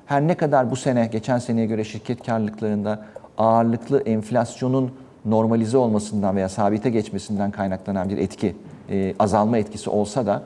Her 0.05 0.21
ne 0.21 0.38
kadar 0.38 0.71
bu 0.71 0.75
sene, 0.75 1.09
geçen 1.12 1.38
seneye 1.38 1.65
göre 1.65 1.83
şirket 1.83 2.25
karlılıklarında 2.25 3.05
ağırlıklı 3.37 4.01
enflasyonun 4.01 4.91
normalize 5.25 5.77
olmasından 5.77 6.35
veya 6.35 6.49
sabite 6.49 6.89
geçmesinden 6.89 7.51
kaynaklanan 7.51 8.09
bir 8.09 8.17
etki, 8.17 8.55
e, 8.89 9.15
azalma 9.19 9.57
etkisi 9.57 9.89
olsa 9.89 10.25
da 10.25 10.43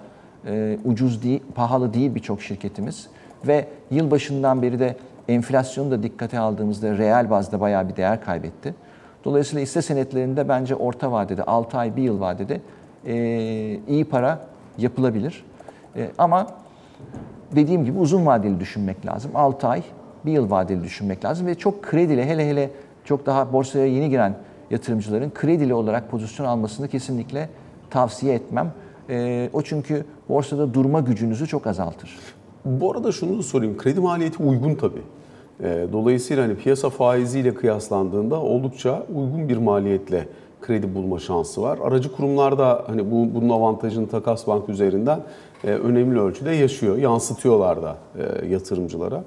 E, 0.48 0.78
ucuz 0.86 1.24
değil, 1.24 1.44
pahalı 1.56 1.94
değil 1.94 2.16
birçok 2.16 2.42
şirketimiz. 2.42 3.08
Ve 3.48 3.68
yılbaşından 3.92 4.62
beri 4.62 4.80
de 4.80 4.96
enflasyonu 5.28 5.92
da 5.92 6.04
dikkate 6.04 6.40
aldığımızda 6.40 6.98
reel 6.98 7.30
bazda 7.30 7.60
bayağı 7.60 7.90
bir 7.90 7.96
değer 7.96 8.22
kaybetti. 8.22 8.76
Dolayısıyla 9.26 9.62
hisse 9.62 9.82
senetlerinde 9.82 10.50
bence 10.50 10.76
orta 10.76 11.12
vadede, 11.12 11.44
6 11.44 11.78
ay, 11.78 11.96
1 11.96 12.02
yıl 12.02 12.20
vadede 12.20 12.62
e, 13.06 13.16
iyi 13.88 14.06
para 14.06 14.40
yapılabilir. 14.78 15.46
E, 15.96 16.10
ama 16.18 16.48
dediğim 17.56 17.86
gibi 17.86 18.00
uzun 18.00 18.26
vadeli 18.26 18.60
düşünmek 18.60 19.06
lazım. 19.06 19.32
6 19.36 19.68
ay, 19.68 19.84
1 20.26 20.32
yıl 20.32 20.52
vadeli 20.52 20.84
düşünmek 20.84 21.26
lazım 21.26 21.48
ve 21.48 21.56
çok 21.56 21.84
kredili 21.84 22.26
hele 22.26 22.50
hele 22.50 22.70
çok 23.04 23.26
daha 23.26 23.54
borsaya 23.54 23.86
yeni 23.86 24.10
giren 24.10 24.36
yatırımcıların 24.72 25.30
kredili 25.30 25.74
olarak 25.74 26.12
pozisyon 26.12 26.46
almasını 26.46 26.88
kesinlikle 26.88 27.50
tavsiye 27.90 28.34
etmem. 28.34 28.72
E, 29.10 29.50
o 29.54 29.62
çünkü 29.62 30.06
borsada 30.30 30.74
durma 30.74 31.00
gücünüzü 31.00 31.48
çok 31.48 31.68
azaltır. 31.68 32.18
Bu 32.66 32.92
arada 32.92 33.12
şunu 33.12 33.38
da 33.38 33.44
sorayım. 33.44 33.78
Kredi 33.78 34.00
maliyeti 34.00 34.44
uygun 34.44 34.76
tabii. 34.76 35.02
E, 35.64 35.88
dolayısıyla 35.92 36.44
hani 36.44 36.56
piyasa 36.56 36.90
faiziyle 36.90 37.54
kıyaslandığında 37.54 38.42
oldukça 38.42 39.06
uygun 39.16 39.50
bir 39.50 39.58
maliyetle 39.58 40.28
kredi 40.62 40.96
bulma 40.96 41.20
şansı 41.20 41.62
var. 41.62 41.80
Aracı 41.84 42.16
kurumlar 42.16 42.58
da 42.58 42.84
hani 42.88 43.12
bu 43.12 43.36
bunun 43.36 43.50
avantajını 43.50 44.08
Takas 44.08 44.48
Bank 44.48 44.70
üzerinden 44.70 45.20
e, 45.64 45.68
önemli 45.68 46.20
ölçüde 46.20 46.52
yaşıyor, 46.52 46.98
yansıtıyorlar 46.98 47.84
da 47.84 47.98
e, 48.16 48.48
yatırımcılara. 48.48 49.24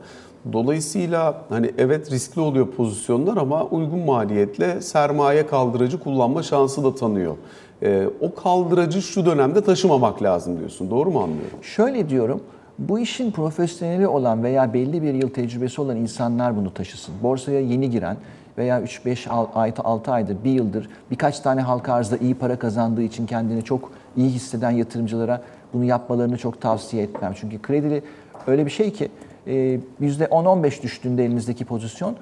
Dolayısıyla 0.53 1.42
hani 1.48 1.70
evet 1.79 2.11
riskli 2.11 2.40
oluyor 2.40 2.66
pozisyonlar 2.66 3.37
ama 3.37 3.64
uygun 3.64 3.98
maliyetle 3.98 4.81
sermaye 4.81 5.46
kaldırıcı 5.46 6.00
kullanma 6.00 6.42
şansı 6.42 6.85
da 6.85 6.94
tanıyor. 6.94 7.37
E, 7.83 8.09
o 8.20 8.35
kaldıracı 8.35 9.03
şu 9.03 9.26
dönemde 9.26 9.64
taşımamak 9.64 10.22
lazım 10.22 10.59
diyorsun. 10.59 10.90
Doğru 10.90 11.11
mu 11.11 11.20
anlıyorum? 11.20 11.59
Şöyle 11.62 12.09
diyorum. 12.09 12.40
Bu 12.79 12.98
işin 12.98 13.31
profesyoneli 13.31 14.09
olan 14.09 14.42
veya 14.42 14.74
belli 14.74 15.03
bir 15.03 15.14
yıl 15.14 15.31
tecrübesi 15.31 15.81
olan 15.81 15.96
insanlar 15.96 16.57
bunu 16.57 16.74
taşısın. 16.74 17.14
Borsaya 17.22 17.61
yeni 17.61 17.90
giren 17.90 18.16
veya 18.59 18.81
3-5 18.81 19.29
ay, 19.55 19.72
6 19.85 20.12
aydır, 20.12 20.37
bir 20.44 20.50
yıldır 20.50 20.88
birkaç 21.11 21.40
tane 21.40 21.61
halka 21.61 21.92
arzda 21.92 22.16
iyi 22.16 22.35
para 22.35 22.59
kazandığı 22.59 23.03
için 23.03 23.26
kendini 23.26 23.64
çok 23.64 23.92
iyi 24.16 24.31
hisseden 24.31 24.70
yatırımcılara 24.70 25.42
bunu 25.72 25.85
yapmalarını 25.85 26.37
çok 26.37 26.61
tavsiye 26.61 27.03
etmem. 27.03 27.33
Çünkü 27.40 27.62
kredili 27.62 28.03
öyle 28.46 28.66
bir 28.66 28.70
şey 28.70 28.92
ki 28.92 29.09
%10-15 29.46 30.83
düştüğünde 30.83 31.24
elinizdeki 31.24 31.64
pozisyon 31.64 32.16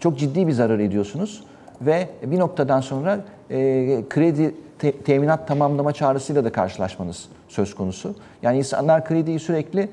çok 0.00 0.18
ciddi 0.18 0.46
bir 0.46 0.52
zarar 0.52 0.78
ediyorsunuz 0.78 1.44
ve 1.80 2.08
bir 2.22 2.38
noktadan 2.38 2.80
sonra 2.80 3.24
e, 3.50 3.58
kredi 4.10 4.54
te, 4.78 4.92
teminat 4.92 5.48
tamamlama 5.48 5.92
çağrısıyla 5.92 6.44
da 6.44 6.52
karşılaşmanız 6.52 7.28
söz 7.48 7.74
konusu. 7.74 8.14
Yani 8.42 8.58
insanlar 8.58 9.04
krediyi 9.04 9.38
sürekli 9.38 9.88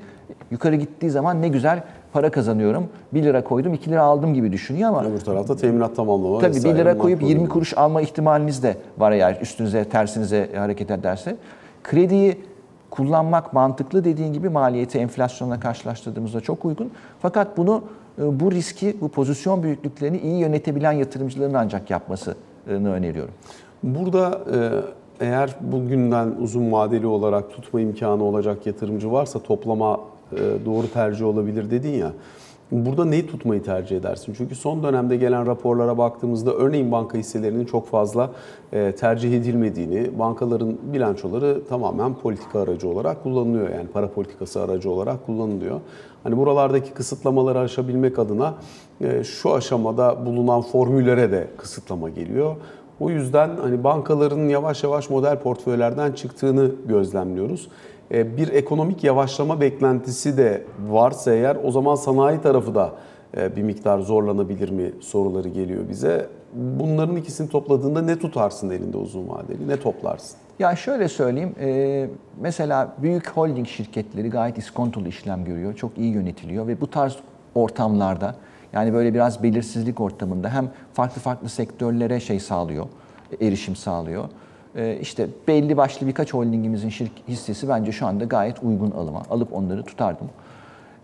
yukarı 0.50 0.76
gittiği 0.76 1.10
zaman 1.10 1.42
ne 1.42 1.48
güzel 1.48 1.82
para 2.12 2.30
kazanıyorum. 2.30 2.88
1 3.14 3.22
lira 3.22 3.44
koydum 3.44 3.74
2 3.74 3.90
lira 3.90 4.02
aldım 4.02 4.34
gibi 4.34 4.52
düşünüyor 4.52 4.88
ama... 4.88 5.04
Öbür 5.04 5.20
tarafta 5.20 5.56
teminat 5.56 5.96
tamamlama 5.96 6.38
Tabii 6.38 6.64
1 6.64 6.74
lira 6.74 6.98
koyup 6.98 7.22
20 7.22 7.48
kuruş 7.48 7.78
alma 7.78 8.02
ihtimaliniz 8.02 8.62
de 8.62 8.76
var 8.98 9.12
eğer 9.12 9.38
üstünüze 9.40 9.84
tersinize 9.84 10.50
hareket 10.56 10.90
ederse. 10.90 11.36
Krediyi 11.84 12.40
kullanmak 12.92 13.52
mantıklı 13.52 14.04
dediğin 14.04 14.32
gibi 14.32 14.48
maliyeti 14.48 14.98
enflasyonla 14.98 15.60
karşılaştırdığımızda 15.60 16.40
çok 16.40 16.64
uygun. 16.64 16.90
Fakat 17.22 17.56
bunu 17.56 17.82
e, 18.18 18.40
bu 18.40 18.52
riski, 18.52 18.96
bu 19.00 19.08
pozisyon 19.08 19.62
büyüklüklerini 19.62 20.18
iyi 20.18 20.38
yönetebilen 20.38 20.92
yatırımcıların 20.92 21.54
ancak 21.54 21.90
yapmasını 21.90 22.34
öneriyorum. 22.68 23.34
Burada 23.82 24.40
e, 24.54 24.56
eğer 25.24 25.56
bugünden 25.60 26.34
uzun 26.40 26.72
vadeli 26.72 27.06
olarak 27.06 27.50
tutma 27.50 27.80
imkanı 27.80 28.24
olacak 28.24 28.66
yatırımcı 28.66 29.12
varsa 29.12 29.38
toplama 29.38 30.00
e, 30.32 30.36
doğru 30.66 30.92
tercih 30.92 31.26
olabilir 31.26 31.70
dedin 31.70 31.92
ya. 31.92 32.12
Burada 32.72 33.04
neyi 33.04 33.26
tutmayı 33.26 33.62
tercih 33.62 33.96
edersin? 33.96 34.34
Çünkü 34.38 34.54
son 34.54 34.82
dönemde 34.82 35.16
gelen 35.16 35.46
raporlara 35.46 35.98
baktığımızda 35.98 36.54
örneğin 36.54 36.92
banka 36.92 37.18
hisselerinin 37.18 37.64
çok 37.64 37.86
fazla 37.88 38.30
e, 38.72 38.92
tercih 38.92 39.36
edilmediğini, 39.36 40.18
bankaların 40.18 40.76
bilançoları 40.82 41.62
tamamen 41.68 42.14
politika 42.14 42.60
aracı 42.60 42.88
olarak 42.88 43.22
kullanılıyor. 43.22 43.68
Yani 43.68 43.88
para 43.88 44.08
politikası 44.10 44.62
aracı 44.62 44.90
olarak 44.90 45.26
kullanılıyor. 45.26 45.80
Hani 46.22 46.36
buralardaki 46.36 46.90
kısıtlamaları 46.90 47.58
aşabilmek 47.58 48.18
adına 48.18 48.54
şu 49.24 49.54
aşamada 49.54 50.26
bulunan 50.26 50.62
formüllere 50.62 51.32
de 51.32 51.48
kısıtlama 51.56 52.08
geliyor. 52.08 52.56
O 53.00 53.10
yüzden 53.10 53.50
hani 53.62 53.84
bankaların 53.84 54.48
yavaş 54.48 54.84
yavaş 54.84 55.10
model 55.10 55.38
portföylerden 55.38 56.12
çıktığını 56.12 56.70
gözlemliyoruz. 56.88 57.68
E, 58.12 58.36
bir 58.36 58.48
ekonomik 58.48 59.04
yavaşlama 59.04 59.60
beklentisi 59.60 60.36
de 60.36 60.64
varsa 60.88 61.32
eğer 61.32 61.56
o 61.64 61.70
zaman 61.70 61.94
sanayi 61.94 62.40
tarafı 62.40 62.74
da 62.74 62.92
e, 63.36 63.56
bir 63.56 63.62
miktar 63.62 63.98
zorlanabilir 63.98 64.70
mi 64.70 64.92
soruları 65.00 65.48
geliyor 65.48 65.88
bize. 65.88 66.28
Bunların 66.54 67.16
ikisini 67.16 67.48
topladığında 67.48 68.02
ne 68.02 68.18
tutarsın 68.18 68.70
elinde 68.70 68.96
uzun 68.96 69.28
vadeli, 69.28 69.68
ne 69.68 69.76
toplarsın? 69.80 70.38
Ya 70.58 70.76
şöyle 70.76 71.08
söyleyeyim, 71.08 71.54
e, 71.60 72.08
mesela 72.40 72.94
büyük 73.02 73.30
holding 73.30 73.66
şirketleri 73.68 74.30
gayet 74.30 74.58
iskontolu 74.58 75.08
işlem 75.08 75.44
görüyor, 75.44 75.74
çok 75.74 75.98
iyi 75.98 76.12
yönetiliyor 76.12 76.66
ve 76.66 76.80
bu 76.80 76.90
tarz 76.90 77.16
ortamlarda 77.54 78.34
yani 78.72 78.92
böyle 78.92 79.14
biraz 79.14 79.42
belirsizlik 79.42 80.00
ortamında 80.00 80.48
hem 80.48 80.70
farklı 80.92 81.20
farklı 81.20 81.48
sektörlere 81.48 82.20
şey 82.20 82.40
sağlıyor, 82.40 82.86
erişim 83.40 83.76
sağlıyor. 83.76 84.24
Ee, 84.76 84.98
işte 85.00 85.28
belli 85.48 85.76
başlı 85.76 86.06
birkaç 86.06 86.34
holdingimizin 86.34 86.88
şirk 86.88 87.12
hissesi 87.28 87.68
bence 87.68 87.92
şu 87.92 88.06
anda 88.06 88.24
gayet 88.24 88.62
uygun 88.62 88.90
alıma. 88.90 89.22
Alıp 89.30 89.52
onları 89.52 89.82
tutardım. 89.82 90.28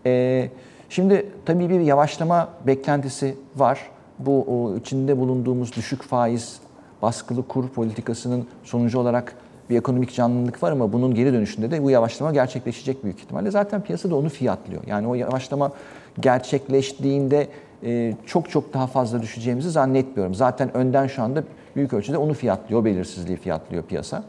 Ee, 0.05 0.49
şimdi 0.89 1.25
tabii 1.45 1.69
bir 1.69 1.79
yavaşlama 1.79 2.49
beklentisi 2.67 3.35
var. 3.55 3.79
Bu 4.19 4.75
içinde 4.79 5.17
bulunduğumuz 5.17 5.75
düşük 5.75 6.03
faiz, 6.03 6.59
baskılı 7.01 7.47
kur 7.47 7.69
politikasının 7.69 8.47
sonucu 8.63 8.99
olarak 8.99 9.35
bir 9.69 9.77
ekonomik 9.77 10.13
canlılık 10.13 10.63
var 10.63 10.71
ama 10.71 10.93
bunun 10.93 11.15
geri 11.15 11.33
dönüşünde 11.33 11.71
de 11.71 11.83
bu 11.83 11.89
yavaşlama 11.89 12.33
gerçekleşecek 12.33 13.03
büyük 13.03 13.19
ihtimalle. 13.19 13.51
Zaten 13.51 13.81
piyasa 13.81 14.09
da 14.09 14.15
onu 14.15 14.29
fiyatlıyor. 14.29 14.83
Yani 14.87 15.07
o 15.07 15.15
yavaşlama 15.15 15.71
gerçekleştiğinde 16.19 17.47
e, 17.83 18.13
çok 18.25 18.49
çok 18.49 18.73
daha 18.73 18.87
fazla 18.87 19.21
düşeceğimizi 19.21 19.69
zannetmiyorum. 19.69 20.35
Zaten 20.35 20.77
önden 20.77 21.07
şu 21.07 21.23
anda 21.23 21.43
büyük 21.75 21.93
ölçüde 21.93 22.17
onu 22.17 22.33
fiyatlıyor, 22.33 22.85
belirsizliği 22.85 23.37
fiyatlıyor 23.37 23.83
piyasa. 23.83 24.23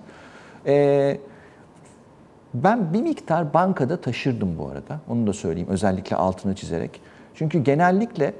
E, 0.66 1.18
ben 2.54 2.92
bir 2.92 3.02
miktar 3.02 3.54
bankada 3.54 3.96
taşırdım 3.96 4.58
bu 4.58 4.68
arada. 4.68 5.00
Onu 5.08 5.26
da 5.26 5.32
söyleyeyim 5.32 5.68
özellikle 5.70 6.16
altını 6.16 6.54
çizerek. 6.54 7.00
Çünkü 7.34 7.58
genellikle 7.58 8.34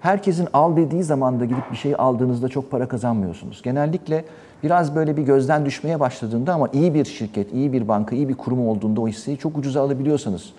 herkesin 0.00 0.48
al 0.52 0.76
dediği 0.76 1.02
zamanda 1.02 1.44
gidip 1.44 1.70
bir 1.70 1.76
şey 1.76 1.94
aldığınızda 1.98 2.48
çok 2.48 2.70
para 2.70 2.88
kazanmıyorsunuz. 2.88 3.62
Genellikle 3.62 4.24
biraz 4.62 4.94
böyle 4.94 5.16
bir 5.16 5.22
gözden 5.22 5.66
düşmeye 5.66 6.00
başladığında 6.00 6.54
ama 6.54 6.68
iyi 6.72 6.94
bir 6.94 7.04
şirket, 7.04 7.52
iyi 7.52 7.72
bir 7.72 7.88
banka, 7.88 8.16
iyi 8.16 8.28
bir 8.28 8.34
kurum 8.34 8.68
olduğunda 8.68 9.00
o 9.00 9.08
hisseyi 9.08 9.38
çok 9.38 9.58
ucuza 9.58 9.82
alabiliyorsanız 9.82 10.52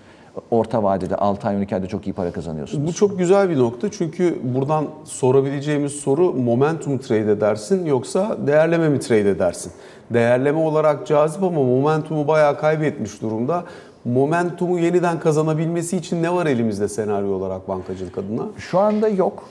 orta 0.51 0.83
vadede 0.83 1.15
6 1.15 1.47
ay 1.47 1.55
12 1.55 1.75
ayda 1.75 1.87
çok 1.87 2.07
iyi 2.07 2.13
para 2.13 2.31
kazanıyorsunuz. 2.31 2.87
Bu 2.87 2.93
çok 2.93 3.17
güzel 3.17 3.49
bir 3.49 3.57
nokta 3.57 3.91
çünkü 3.91 4.39
buradan 4.43 4.85
sorabileceğimiz 5.03 5.91
soru 5.91 6.33
momentum 6.33 6.97
trade 6.97 7.31
edersin 7.31 7.85
yoksa 7.85 8.37
değerleme 8.47 8.89
mi 8.89 8.99
trade 8.99 9.29
edersin? 9.29 9.71
Değerleme 10.13 10.59
olarak 10.59 11.07
cazip 11.07 11.43
ama 11.43 11.63
momentumu 11.63 12.27
bayağı 12.27 12.59
kaybetmiş 12.59 13.21
durumda. 13.21 13.63
Momentumu 14.05 14.79
yeniden 14.79 15.19
kazanabilmesi 15.19 15.97
için 15.97 16.23
ne 16.23 16.33
var 16.33 16.45
elimizde 16.45 16.87
senaryo 16.87 17.31
olarak 17.31 17.67
bankacılık 17.67 18.17
adına? 18.17 18.43
Şu 18.57 18.79
anda 18.79 19.07
yok. 19.07 19.43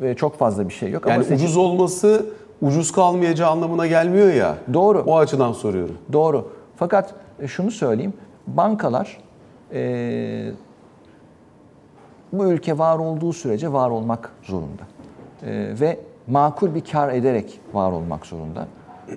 ve 0.00 0.14
Çok 0.14 0.38
fazla 0.38 0.68
bir 0.68 0.74
şey 0.74 0.90
yok. 0.90 1.06
Yani 1.08 1.24
ama 1.26 1.34
ucuz 1.34 1.56
olması 1.56 2.26
ucuz 2.62 2.92
kalmayacağı 2.92 3.50
anlamına 3.50 3.86
gelmiyor 3.86 4.34
ya. 4.34 4.56
Doğru. 4.74 5.04
O 5.06 5.18
açıdan 5.18 5.52
soruyorum. 5.52 5.98
Doğru. 6.12 6.48
Fakat 6.76 7.14
şunu 7.46 7.70
söyleyeyim. 7.70 8.12
Bankalar 8.46 9.18
e, 9.72 10.50
bu 12.32 12.44
ülke 12.44 12.78
var 12.78 12.98
olduğu 12.98 13.32
sürece 13.32 13.72
var 13.72 13.90
olmak 13.90 14.30
zorunda. 14.42 14.82
E, 15.46 15.80
ve 15.80 15.98
makul 16.26 16.74
bir 16.74 16.84
kar 16.84 17.12
ederek 17.12 17.60
var 17.72 17.92
olmak 17.92 18.26
zorunda. 18.26 18.66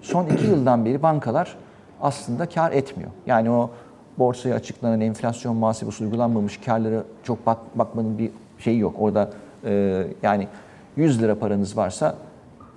Son 0.02 0.26
iki 0.26 0.48
yıldan 0.48 0.86
beri 0.86 1.04
bankalar 1.04 1.58
aslında 2.02 2.50
kar 2.50 2.72
etmiyor. 2.72 3.12
Yani 3.26 3.52
o 3.52 3.70
borsaya 4.18 4.56
açıklanan 4.56 5.02
enflasyon 5.02 5.56
muhasebesi 5.56 6.04
uygulanmamış 6.04 6.58
karları 6.58 7.04
çok 7.24 7.46
bak, 7.46 7.58
bakmanın 7.76 8.18
bir 8.18 8.32
şeyi 8.60 8.80
yok. 8.80 8.96
Orada 9.00 9.30
e, 9.66 10.04
yani 10.24 10.48
100 10.96 11.22
lira 11.22 11.40
paranız 11.40 11.78
varsa 11.78 12.16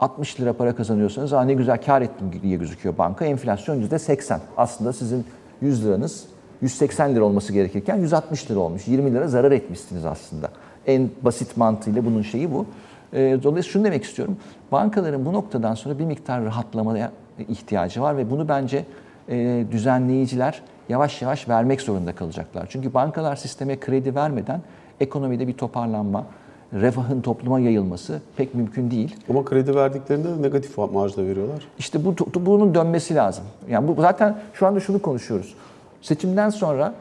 60 0.01 0.41
lira 0.41 0.53
para 0.53 0.77
kazanıyorsanız 0.77 1.33
ne 1.33 1.55
güzel 1.55 1.83
kar 1.83 2.03
ettim 2.03 2.31
diye 2.43 2.57
gözüküyor 2.57 2.99
banka. 2.99 3.25
Enflasyon 3.25 3.83
%80. 3.83 4.39
Aslında 4.57 4.93
sizin 4.93 5.25
100 5.61 5.87
liranız 5.87 6.27
180 6.63 7.15
lira 7.15 7.25
olması 7.25 7.53
gerekirken 7.53 7.97
160 7.97 8.51
lira 8.51 8.59
olmuş. 8.59 8.89
20 8.89 9.15
lira 9.15 9.29
zarar 9.29 9.53
etmişsiniz 9.53 10.05
aslında. 10.05 10.51
En 10.87 11.11
basit 11.23 11.57
mantığıyla 11.57 12.05
bunun 12.05 12.23
şeyi 12.23 12.53
bu. 12.53 12.67
E, 13.13 13.19
dolayısıyla 13.19 13.63
şunu 13.63 13.85
demek 13.85 14.05
istiyorum. 14.05 14.37
Bankaların 14.73 15.25
bu 15.25 15.33
noktadan 15.33 15.75
sonra 15.75 15.99
bir 15.99 16.05
miktar 16.05 16.45
rahatlamaya 16.45 17.13
ihtiyacı 17.49 18.03
var 18.03 18.17
ve 18.17 18.31
bunu 18.31 18.49
bence 18.49 18.85
e, 19.29 19.65
düzenleyiciler 19.71 20.63
yavaş 20.89 21.23
yavaş 21.23 21.49
vermek 21.49 21.81
zorunda 21.81 22.15
kalacaklar. 22.15 22.67
Çünkü 22.71 22.95
bankalar 22.95 23.37
sisteme 23.37 23.81
kredi 23.81 24.15
vermeden 24.15 24.61
ekonomide 25.01 25.49
bir 25.49 25.53
toparlanma, 25.53 26.27
refahın 26.73 27.21
topluma 27.21 27.61
yayılması 27.61 28.21
pek 28.37 28.55
mümkün 28.55 28.91
değil. 28.91 29.17
Ama 29.31 29.45
kredi 29.45 29.75
verdiklerinde 29.75 30.29
de 30.29 30.43
negatif 30.43 30.79
marjda 30.79 31.27
veriyorlar. 31.27 31.63
İşte 31.79 32.05
bu 32.05 32.15
bunun 32.47 32.75
dönmesi 32.75 33.15
lazım. 33.15 33.45
Yani 33.69 33.89
bu 33.89 34.03
zaten 34.03 34.37
şu 34.55 34.67
anda 34.67 34.81
şunu 34.81 35.03
konuşuyoruz. 35.03 35.55
Seçimden 36.03 36.51
sonra 36.51 36.95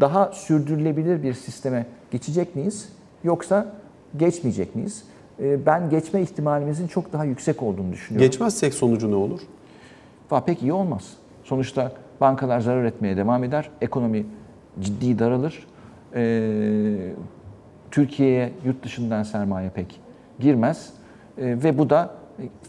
daha 0.00 0.32
sürdürülebilir 0.32 1.22
bir 1.22 1.34
sisteme 1.34 1.86
geçecek 2.10 2.56
miyiz 2.56 2.88
yoksa 3.24 3.72
geçmeyecek 4.16 4.76
miyiz? 4.76 5.04
Ee, 5.40 5.66
ben 5.66 5.90
geçme 5.90 6.22
ihtimalimizin 6.22 6.86
çok 6.86 7.12
daha 7.12 7.24
yüksek 7.24 7.62
olduğunu 7.62 7.92
düşünüyorum. 7.92 8.30
Geçmezsek 8.30 8.74
sonucu 8.74 9.10
ne 9.10 9.14
olur? 9.14 9.40
Va 10.30 10.44
pek 10.44 10.62
iyi 10.62 10.72
olmaz. 10.72 11.16
Sonuçta 11.44 11.92
bankalar 12.20 12.60
zarar 12.60 12.84
etmeye 12.84 13.16
devam 13.16 13.44
eder, 13.44 13.70
ekonomi 13.80 14.26
ciddi 14.80 15.18
daralır. 15.18 15.66
Ee, 16.14 17.12
Türkiye'ye 17.90 18.52
yurt 18.64 18.84
dışından 18.84 19.22
sermaye 19.22 19.70
pek 19.70 20.00
girmez 20.40 20.92
ee, 21.38 21.56
ve 21.62 21.78
bu 21.78 21.90
da 21.90 22.14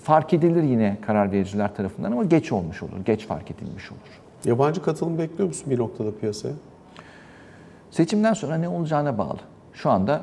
fark 0.04 0.34
edilir 0.34 0.64
yine 0.64 0.98
karar 1.02 1.32
vericiler 1.32 1.76
tarafından 1.76 2.12
ama 2.12 2.24
geç 2.24 2.52
olmuş 2.52 2.84
olur, 2.84 3.06
geç 3.06 3.28
fark 3.28 3.52
edilmiş 3.52 3.92
olur. 3.92 4.21
Yabancı 4.46 4.82
katılım 4.82 5.18
bekliyor 5.18 5.48
musun 5.48 5.72
bir 5.72 5.80
noktada 5.80 6.16
piyasaya? 6.16 6.54
Seçimden 7.92 8.34
sonra 8.34 8.56
ne 8.58 8.70
olacağına 8.70 9.18
bağlı. 9.18 9.40
Şu 9.74 9.90
anda 9.90 10.22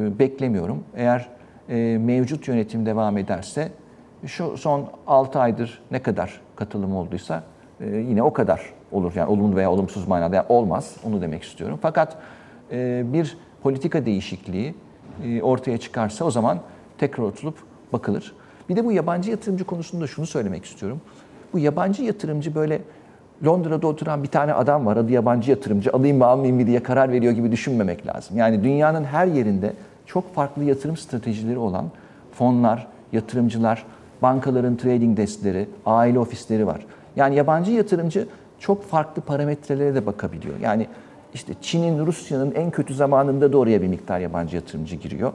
e, 0.00 0.18
beklemiyorum. 0.18 0.84
Eğer 0.94 1.28
e, 1.68 1.98
mevcut 1.98 2.48
yönetim 2.48 2.86
devam 2.86 3.18
ederse 3.18 3.72
şu 4.26 4.56
son 4.56 4.90
6 5.06 5.38
aydır 5.38 5.82
ne 5.90 6.02
kadar 6.02 6.40
katılım 6.56 6.96
olduysa 6.96 7.42
e, 7.80 7.86
yine 7.96 8.22
o 8.22 8.32
kadar 8.32 8.72
olur. 8.92 9.12
Yani 9.14 9.30
olumlu 9.30 9.56
veya 9.56 9.70
olumsuz 9.70 10.08
manada 10.08 10.36
yani 10.36 10.46
olmaz. 10.48 10.96
Onu 11.04 11.20
demek 11.20 11.42
istiyorum. 11.42 11.78
Fakat 11.82 12.16
bir 13.12 13.38
politika 13.62 14.06
değişikliği 14.06 14.74
ortaya 15.42 15.78
çıkarsa 15.78 16.24
o 16.24 16.30
zaman 16.30 16.58
tekrar 16.98 17.24
oturup 17.24 17.58
bakılır. 17.92 18.34
Bir 18.68 18.76
de 18.76 18.84
bu 18.84 18.92
yabancı 18.92 19.30
yatırımcı 19.30 19.64
konusunda 19.64 20.06
şunu 20.06 20.26
söylemek 20.26 20.64
istiyorum. 20.64 21.00
Bu 21.52 21.58
yabancı 21.58 22.02
yatırımcı 22.02 22.54
böyle 22.54 22.80
Londra'da 23.44 23.86
oturan 23.86 24.22
bir 24.22 24.28
tane 24.28 24.52
adam 24.52 24.86
var 24.86 24.96
adı 24.96 25.12
yabancı 25.12 25.50
yatırımcı 25.50 25.92
alayım 25.92 26.18
mı 26.18 26.26
almayayım 26.26 26.60
mı 26.60 26.66
diye 26.66 26.82
karar 26.82 27.12
veriyor 27.12 27.32
gibi 27.32 27.52
düşünmemek 27.52 28.06
lazım. 28.06 28.36
Yani 28.36 28.64
dünyanın 28.64 29.04
her 29.04 29.26
yerinde 29.26 29.72
çok 30.06 30.34
farklı 30.34 30.64
yatırım 30.64 30.96
stratejileri 30.96 31.58
olan 31.58 31.84
fonlar, 32.32 32.86
yatırımcılar, 33.12 33.84
bankaların 34.22 34.76
trading 34.76 35.16
deskleri, 35.16 35.68
aile 35.86 36.18
ofisleri 36.18 36.66
var. 36.66 36.86
Yani 37.16 37.34
yabancı 37.34 37.72
yatırımcı 37.72 38.28
çok 38.58 38.84
farklı 38.84 39.22
parametrelere 39.22 39.94
de 39.94 40.06
bakabiliyor. 40.06 40.54
Yani 40.60 40.86
işte 41.34 41.52
Çin'in, 41.62 42.06
Rusya'nın 42.06 42.52
en 42.54 42.70
kötü 42.70 42.94
zamanında 42.94 43.52
da 43.52 43.58
oraya 43.58 43.82
bir 43.82 43.88
miktar 43.88 44.18
yabancı 44.18 44.56
yatırımcı 44.56 44.96
giriyor. 44.96 45.32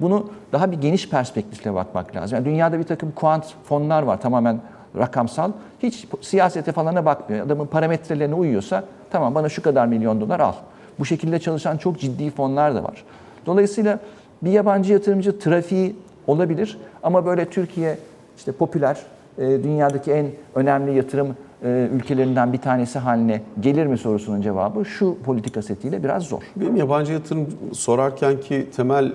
Bunu 0.00 0.30
daha 0.52 0.72
bir 0.72 0.80
geniş 0.80 1.08
perspektifle 1.08 1.74
bakmak 1.74 2.16
lazım. 2.16 2.36
Yani 2.36 2.44
dünyada 2.44 2.78
bir 2.78 2.84
takım 2.84 3.12
kuant 3.12 3.44
fonlar 3.64 4.02
var 4.02 4.20
tamamen 4.20 4.60
rakamsal. 4.98 5.52
Hiç 5.82 6.06
siyasete 6.20 6.72
falana 6.72 7.04
bakmıyor. 7.04 7.46
Adamın 7.46 7.66
parametrelerine 7.66 8.34
uyuyorsa 8.34 8.84
tamam 9.10 9.34
bana 9.34 9.48
şu 9.48 9.62
kadar 9.62 9.86
milyon 9.86 10.20
dolar 10.20 10.40
al. 10.40 10.52
Bu 10.98 11.04
şekilde 11.04 11.38
çalışan 11.38 11.76
çok 11.76 12.00
ciddi 12.00 12.30
fonlar 12.30 12.74
da 12.74 12.84
var. 12.84 13.04
Dolayısıyla 13.46 13.98
bir 14.42 14.50
yabancı 14.50 14.92
yatırımcı 14.92 15.38
trafiği 15.38 15.96
olabilir 16.26 16.78
ama 17.02 17.26
böyle 17.26 17.50
Türkiye 17.50 17.98
işte 18.36 18.52
popüler, 18.52 18.98
e, 19.38 19.42
dünyadaki 19.42 20.12
en 20.12 20.26
önemli 20.54 20.96
yatırım 20.96 21.36
ülkelerinden 21.66 22.52
bir 22.52 22.58
tanesi 22.58 22.98
haline 22.98 23.42
gelir 23.60 23.86
mi 23.86 23.98
sorusunun 23.98 24.42
cevabı 24.42 24.84
şu 24.84 25.16
politika 25.24 25.62
setiyle 25.62 26.04
biraz 26.04 26.22
zor. 26.22 26.42
Benim 26.56 26.76
yabancı 26.76 27.12
yatırım 27.12 27.46
sorarken 27.72 28.40
ki 28.40 28.66
temel 28.76 29.06
e, 29.06 29.12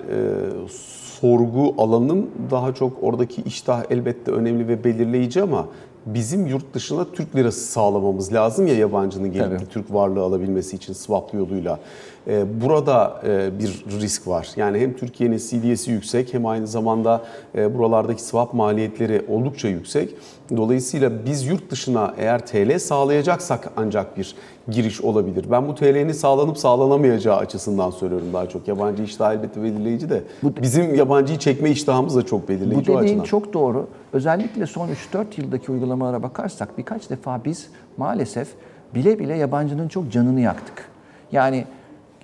sorgu 1.21 1.75
alanım 1.77 2.27
daha 2.51 2.73
çok 2.73 3.03
oradaki 3.03 3.41
iştah 3.41 3.83
elbette 3.89 4.31
önemli 4.31 4.67
ve 4.67 4.83
belirleyici 4.83 5.41
ama 5.41 5.67
bizim 6.05 6.47
yurt 6.47 6.73
dışına 6.73 7.05
Türk 7.13 7.35
lirası 7.35 7.59
sağlamamız 7.59 8.33
lazım 8.33 8.67
ya 8.67 8.73
yabancının 8.73 9.31
gelip 9.31 9.59
Tabii. 9.59 9.69
Türk 9.69 9.93
varlığı 9.93 10.21
alabilmesi 10.21 10.75
için 10.75 10.93
swap 10.93 11.33
yoluyla. 11.33 11.79
Ee, 12.27 12.61
burada 12.61 13.21
e, 13.27 13.59
bir 13.59 13.85
risk 14.01 14.27
var. 14.27 14.49
Yani 14.55 14.79
hem 14.79 14.93
Türkiye'nin 14.93 15.37
CDS'i 15.37 15.91
yüksek 15.91 16.33
hem 16.33 16.45
aynı 16.45 16.67
zamanda 16.67 17.21
e, 17.55 17.77
buralardaki 17.77 18.23
swap 18.23 18.53
maliyetleri 18.53 19.25
oldukça 19.27 19.67
yüksek. 19.67 20.15
Dolayısıyla 20.57 21.25
biz 21.25 21.47
yurt 21.47 21.71
dışına 21.71 22.13
eğer 22.17 22.45
TL 22.45 22.79
sağlayacaksak 22.79 23.69
ancak 23.77 24.17
bir 24.17 24.35
giriş 24.67 25.01
olabilir. 25.01 25.45
Ben 25.51 25.67
bu 25.67 25.75
TL'nin 25.75 26.11
sağlanıp 26.11 26.57
sağlanamayacağı 26.57 27.37
açısından 27.37 27.89
söylüyorum 27.89 28.27
daha 28.33 28.49
çok. 28.49 28.67
Yabancı 28.67 29.03
iştah 29.03 29.33
elbette 29.33 29.63
belirleyici 29.63 30.09
de 30.09 30.23
bu, 30.43 30.53
bizim 30.61 30.95
yabancıyı 30.95 31.39
çekme 31.39 31.69
iştahımız 31.71 32.15
da 32.15 32.25
çok 32.25 32.49
belirleyici 32.49 32.93
Bu 32.93 33.01
dediğin 33.01 33.23
çok 33.23 33.53
doğru. 33.53 33.87
Özellikle 34.13 34.65
son 34.65 34.89
3-4 35.13 35.25
yıldaki 35.37 35.71
uygulamalara 35.71 36.23
bakarsak 36.23 36.77
birkaç 36.77 37.09
defa 37.09 37.41
biz 37.45 37.67
maalesef 37.97 38.47
bile 38.95 39.19
bile 39.19 39.35
yabancının 39.35 39.87
çok 39.87 40.11
canını 40.11 40.41
yaktık. 40.41 40.89
Yani 41.31 41.65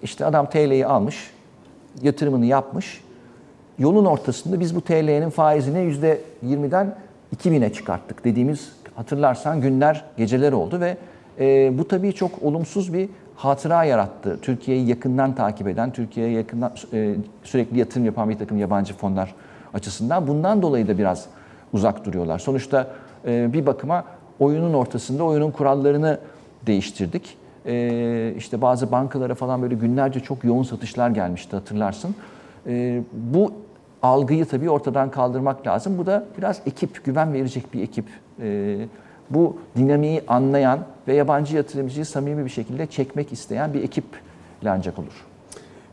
işte 0.03 0.25
adam 0.25 0.49
TL'yi 0.49 0.85
almış, 0.85 1.31
yatırımını 2.01 2.45
yapmış. 2.45 3.01
Yolun 3.79 4.05
ortasında 4.05 4.59
biz 4.59 4.75
bu 4.75 4.81
TL'nin 4.81 5.29
faizini 5.29 5.77
%20'den 6.43 6.95
2000'e 7.35 7.73
çıkarttık 7.73 8.23
dediğimiz 8.23 8.71
hatırlarsan 8.95 9.61
günler, 9.61 10.05
geceler 10.17 10.51
oldu 10.51 10.79
ve 10.79 10.97
e, 11.39 11.77
bu 11.77 11.87
tabii 11.87 12.13
çok 12.13 12.43
olumsuz 12.43 12.93
bir 12.93 13.09
hatıra 13.35 13.83
yarattı. 13.83 14.39
Türkiye'yi 14.41 14.87
yakından 14.87 15.35
takip 15.35 15.67
eden, 15.67 15.93
Türkiye'ye 15.93 16.33
yakından 16.33 16.71
e, 16.93 17.15
sürekli 17.43 17.79
yatırım 17.79 18.05
yapan 18.05 18.29
bir 18.29 18.37
takım 18.37 18.57
yabancı 18.57 18.93
fonlar 18.93 19.35
açısından. 19.73 20.27
Bundan 20.27 20.61
dolayı 20.61 20.87
da 20.87 20.97
biraz 20.97 21.25
uzak 21.73 22.05
duruyorlar. 22.05 22.39
Sonuçta 22.39 22.87
e, 23.27 23.53
bir 23.53 23.65
bakıma 23.65 24.05
oyunun 24.39 24.73
ortasında 24.73 25.23
oyunun 25.23 25.51
kurallarını 25.51 26.19
değiştirdik. 26.67 27.37
E, 27.65 28.33
işte 28.37 28.61
bazı 28.61 28.91
bankalara 28.91 29.35
falan 29.35 29.61
böyle 29.61 29.75
günlerce 29.75 30.19
çok 30.19 30.43
yoğun 30.43 30.63
satışlar 30.63 31.09
gelmişti 31.09 31.55
hatırlarsın. 31.55 32.15
E, 32.67 33.01
bu 33.13 33.53
algıyı 34.03 34.45
tabii 34.45 34.69
ortadan 34.69 35.11
kaldırmak 35.11 35.67
lazım. 35.67 35.97
Bu 35.97 36.05
da 36.05 36.25
biraz 36.37 36.61
ekip, 36.65 37.05
güven 37.05 37.33
verecek 37.33 37.73
bir 37.73 37.83
ekip. 37.83 38.05
E, 38.41 38.77
bu 39.29 39.57
dinamiği 39.77 40.21
anlayan 40.27 40.79
ve 41.07 41.15
yabancı 41.15 41.55
yatırımcıyı 41.55 42.05
samimi 42.05 42.45
bir 42.45 42.49
şekilde 42.49 42.85
çekmek 42.85 43.33
isteyen 43.33 43.73
bir 43.73 43.83
ekip 43.83 44.05
ancak 44.65 44.99
olur. 44.99 45.25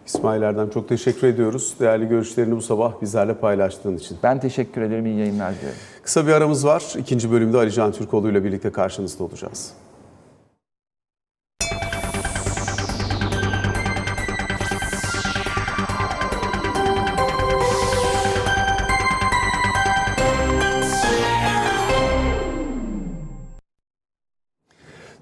İsmail 0.06 0.42
Erdem 0.42 0.70
çok 0.70 0.88
teşekkür 0.88 1.26
ediyoruz. 1.26 1.74
Değerli 1.80 2.08
görüşlerini 2.08 2.56
bu 2.56 2.62
sabah 2.62 3.02
bizlerle 3.02 3.34
paylaştığın 3.34 3.96
için. 3.96 4.18
Ben 4.22 4.40
teşekkür 4.40 4.82
ederim. 4.82 5.06
İyi 5.06 5.18
yayınlar 5.18 5.54
diliyorum. 5.54 5.78
Kısa 6.02 6.26
bir 6.26 6.32
aramız 6.32 6.66
var. 6.66 6.94
İkinci 6.98 7.32
bölümde 7.32 7.56
Ali 7.56 7.72
Can 7.72 7.92
Türkoğlu 7.92 8.30
ile 8.30 8.44
birlikte 8.44 8.72
karşınızda 8.72 9.24
olacağız. 9.24 9.72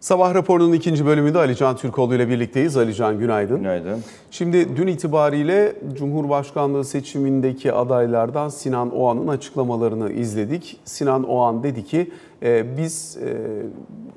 Sabah 0.04 0.34
raporunun 0.34 0.72
ikinci 0.72 1.06
bölümünde 1.06 1.38
Ali 1.38 1.56
Can 1.56 1.76
Türkoğlu 1.76 2.14
ile 2.14 2.28
birlikteyiz. 2.28 2.76
Ali 2.76 2.94
Can 2.94 3.18
günaydın. 3.18 3.56
Günaydın. 3.56 4.00
Şimdi 4.30 4.76
dün 4.76 4.86
itibariyle 4.86 5.76
Cumhurbaşkanlığı 5.94 6.84
seçimindeki 6.84 7.72
adaylardan 7.72 8.48
Sinan 8.48 8.96
Oğan'ın 8.96 9.28
açıklamalarını 9.28 10.12
izledik. 10.12 10.80
Sinan 10.84 11.28
Oğan 11.28 11.62
dedi 11.62 11.84
ki 11.84 12.10
e, 12.42 12.76
biz 12.78 13.18
e, 13.22 13.36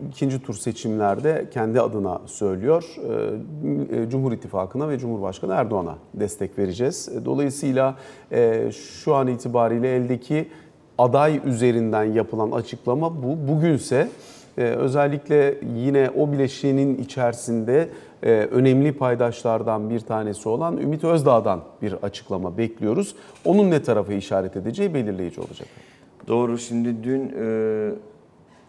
ikinci 0.09 0.41
tur 0.41 0.53
seçimlerde 0.53 1.47
kendi 1.53 1.81
adına 1.81 2.21
söylüyor 2.25 2.95
e, 3.91 4.01
e 4.01 4.09
Cumhur 4.09 4.31
İttifakı'na 4.31 4.89
ve 4.89 4.99
Cumhurbaşkanı 4.99 5.53
Erdoğan'a 5.53 5.95
destek 6.13 6.59
vereceğiz. 6.59 7.09
Dolayısıyla 7.25 7.95
e, 8.31 8.71
şu 8.71 9.15
an 9.15 9.27
itibariyle 9.27 9.95
eldeki 9.95 10.47
aday 10.97 11.41
üzerinden 11.45 12.03
yapılan 12.03 12.51
açıklama 12.51 13.23
bu. 13.23 13.47
Bugünse 13.47 14.07
ee, 14.57 14.61
özellikle 14.61 15.57
yine 15.75 16.09
o 16.17 16.31
bileşiğinin 16.31 16.97
içerisinde 16.97 17.89
e, 18.23 18.31
önemli 18.31 18.93
paydaşlardan 18.93 19.89
bir 19.89 19.99
tanesi 19.99 20.49
olan 20.49 20.77
Ümit 20.77 21.03
Özdağ'dan 21.03 21.61
bir 21.81 21.93
açıklama 21.93 22.57
bekliyoruz. 22.57 23.15
Onun 23.45 23.71
ne 23.71 23.83
tarafa 23.83 24.13
işaret 24.13 24.57
edeceği 24.57 24.93
belirleyici 24.93 25.41
olacak. 25.41 25.67
Doğru. 26.27 26.57
Şimdi 26.57 27.03
dün 27.03 27.33
e, 27.39 27.89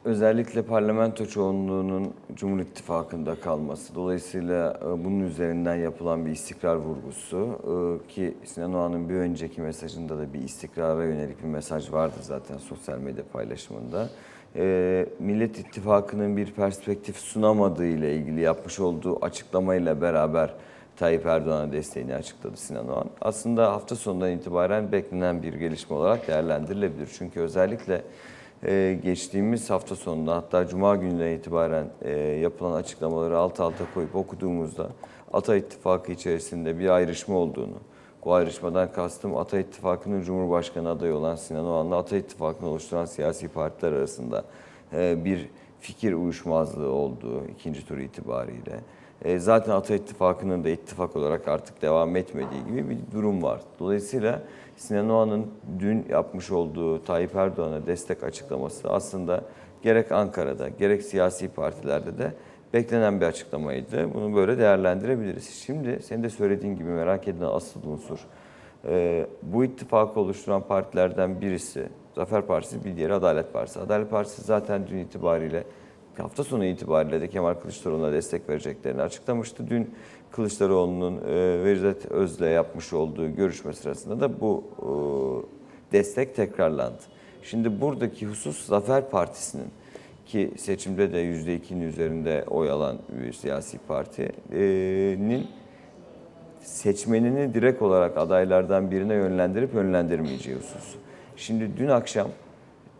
özellikle 0.05 0.63
parlamento 0.63 1.27
çoğunluğunun 1.27 2.15
Cumhur 2.35 2.61
İttifakı'nda 2.61 3.35
kalması, 3.35 3.95
dolayısıyla 3.95 4.81
e, 4.83 5.05
bunun 5.05 5.21
üzerinden 5.21 5.75
yapılan 5.75 6.27
bir 6.27 6.31
istikrar 6.31 6.77
vurgusu 6.77 7.49
ki 8.09 8.35
Sinan 8.45 8.75
Oğan'ın 8.75 9.09
bir 9.09 9.15
önceki 9.15 9.61
mesajında 9.61 10.19
da 10.19 10.33
bir 10.33 10.43
istikrara 10.43 11.05
yönelik 11.05 11.43
bir 11.43 11.49
mesaj 11.49 11.93
vardı 11.93 12.17
zaten 12.21 12.57
sosyal 12.57 12.99
medya 12.99 13.25
paylaşımında. 13.33 14.09
E, 14.57 15.07
Millet 15.19 15.59
İttifakı'nın 15.59 16.37
bir 16.37 16.53
perspektif 16.53 17.17
sunamadığı 17.17 17.87
ile 17.87 18.15
ilgili 18.15 18.41
yapmış 18.41 18.81
olduğu 18.81 19.25
açıklamayla 19.25 20.01
beraber 20.01 20.55
Tayyip 20.97 21.27
Erdoğan'a 21.27 21.73
desteğini 21.73 22.15
açıkladı 22.15 22.57
Sinan 22.57 22.89
Oğan. 22.89 23.11
Aslında 23.21 23.73
hafta 23.73 23.97
sonundan 23.97 24.31
itibaren 24.31 24.93
beklenen 24.93 25.43
bir 25.43 25.55
gelişme 25.55 25.97
olarak 25.97 26.29
değerlendirilebilir. 26.29 27.09
Çünkü 27.19 27.41
özellikle 27.41 28.03
e, 28.65 28.99
geçtiğimiz 29.03 29.71
hafta 29.71 29.97
sonunda 29.97 30.37
hatta 30.37 30.67
Cuma 30.67 30.97
gününe 30.97 31.35
itibaren 31.35 31.87
e, 32.03 32.11
yapılan 32.21 32.73
açıklamaları 32.73 33.39
alt 33.39 33.61
alta 33.61 33.85
koyup 33.95 34.17
okuduğumuzda 34.17 34.89
Ata 35.33 35.57
İttifakı 35.57 36.13
içerisinde 36.13 36.79
bir 36.79 36.89
ayrışma 36.89 37.37
olduğunu, 37.37 37.77
bu 38.25 38.35
ayrışmadan 38.35 38.93
kastım 38.93 39.37
Ata 39.37 39.59
İttifakı'nın 39.59 40.23
Cumhurbaşkanı 40.23 40.91
adayı 40.91 41.15
olan 41.15 41.37
Sinan 41.37 41.67
Oğan'la 41.67 41.97
Ata 41.97 42.17
İttifakı'nı 42.17 42.69
oluşturan 42.69 43.05
siyasi 43.05 43.49
partiler 43.49 43.93
arasında 43.93 44.45
e, 44.93 45.25
bir 45.25 45.49
fikir 45.81 46.13
uyuşmazlığı 46.13 46.91
olduğu 46.91 47.47
ikinci 47.47 47.87
tur 47.87 47.99
itibariyle. 47.99 48.81
E, 49.25 49.39
Zaten 49.39 49.73
Ata 49.73 49.95
İttifakı'nın 49.95 50.65
da 50.65 50.69
ittifak 50.69 51.17
olarak 51.17 51.49
artık 51.49 51.83
devam 51.83 52.17
etmediği 52.17 52.65
gibi 52.67 52.91
bir 52.91 52.99
durum 53.13 53.43
var. 53.43 53.61
Dolayısıyla 53.81 54.43
Sinan 54.77 55.11
Oğan'ın 55.11 55.47
dün 55.79 56.07
yapmış 56.09 56.51
olduğu 56.51 57.05
Tayyip 57.05 57.37
Erdoğan'a 57.37 57.87
destek 57.87 58.25
açıklaması 58.25 58.91
aslında 58.91 59.45
gerek 59.83 60.13
Ankara'da 60.13 60.69
gerek 60.69 61.03
siyasi 61.03 61.49
partilerde 61.49 62.19
de 62.19 62.33
beklenen 62.73 63.21
bir 63.21 63.27
açıklamaydı. 63.27 64.15
Bunu 64.15 64.37
böyle 64.37 64.59
değerlendirebiliriz. 64.59 65.51
Şimdi 65.67 66.03
senin 66.03 66.23
de 66.23 66.31
söylediğin 66.31 66.77
gibi 66.77 66.89
merak 66.89 67.29
edilen 67.29 67.51
asıl 67.53 67.85
unsur 67.85 68.19
e, 68.85 69.27
bu 69.43 69.65
ittifakı 69.65 70.21
oluşturan 70.21 70.63
partilerden 70.63 71.41
birisi 71.41 71.89
Zafer 72.15 72.47
Partisi, 72.47 72.85
bir 72.85 72.97
diğeri 72.97 73.15
Adalet 73.15 73.53
Partisi. 73.53 73.81
Adalet 73.81 74.11
Partisi 74.11 74.43
zaten 74.43 74.87
dün 74.87 74.99
itibariyle 74.99 75.65
hafta 76.19 76.45
sonu 76.45 76.65
itibariyle 76.65 77.21
de 77.21 77.29
Kemal 77.29 77.55
Kılıçdaroğlu'na 77.55 78.13
destek 78.13 78.49
vereceklerini 78.49 79.03
açıklamıştı. 79.03 79.71
Dün 79.71 79.95
Kılıçdaroğlu'nun 80.31 81.17
e, 81.17 82.11
Öz'le 82.11 82.41
yapmış 82.41 82.93
olduğu 82.93 83.35
görüşme 83.35 83.73
sırasında 83.73 84.21
da 84.21 84.41
bu 84.41 84.65
e, 84.79 84.89
destek 85.93 86.37
tekrarlandı. 86.37 87.03
Şimdi 87.43 87.81
buradaki 87.81 88.27
husus 88.27 88.67
Zafer 88.67 89.11
Partisi'nin 89.11 89.69
ki 90.29 90.51
seçimde 90.57 91.13
de 91.13 91.25
%2'nin 91.25 91.81
üzerinde 91.81 92.45
oy 92.51 92.71
alan 92.71 92.99
bir 93.09 93.33
siyasi 93.33 93.79
partinin 93.79 95.47
seçmenini 96.61 97.55
direkt 97.55 97.83
olarak 97.83 98.19
adaylardan 98.19 98.91
birine 98.91 99.15
yönlendirip 99.15 99.75
yönlendirmeyeceği 99.75 100.57
husus. 100.57 100.95
Şimdi 101.37 101.77
dün 101.77 101.89
akşam 101.89 102.29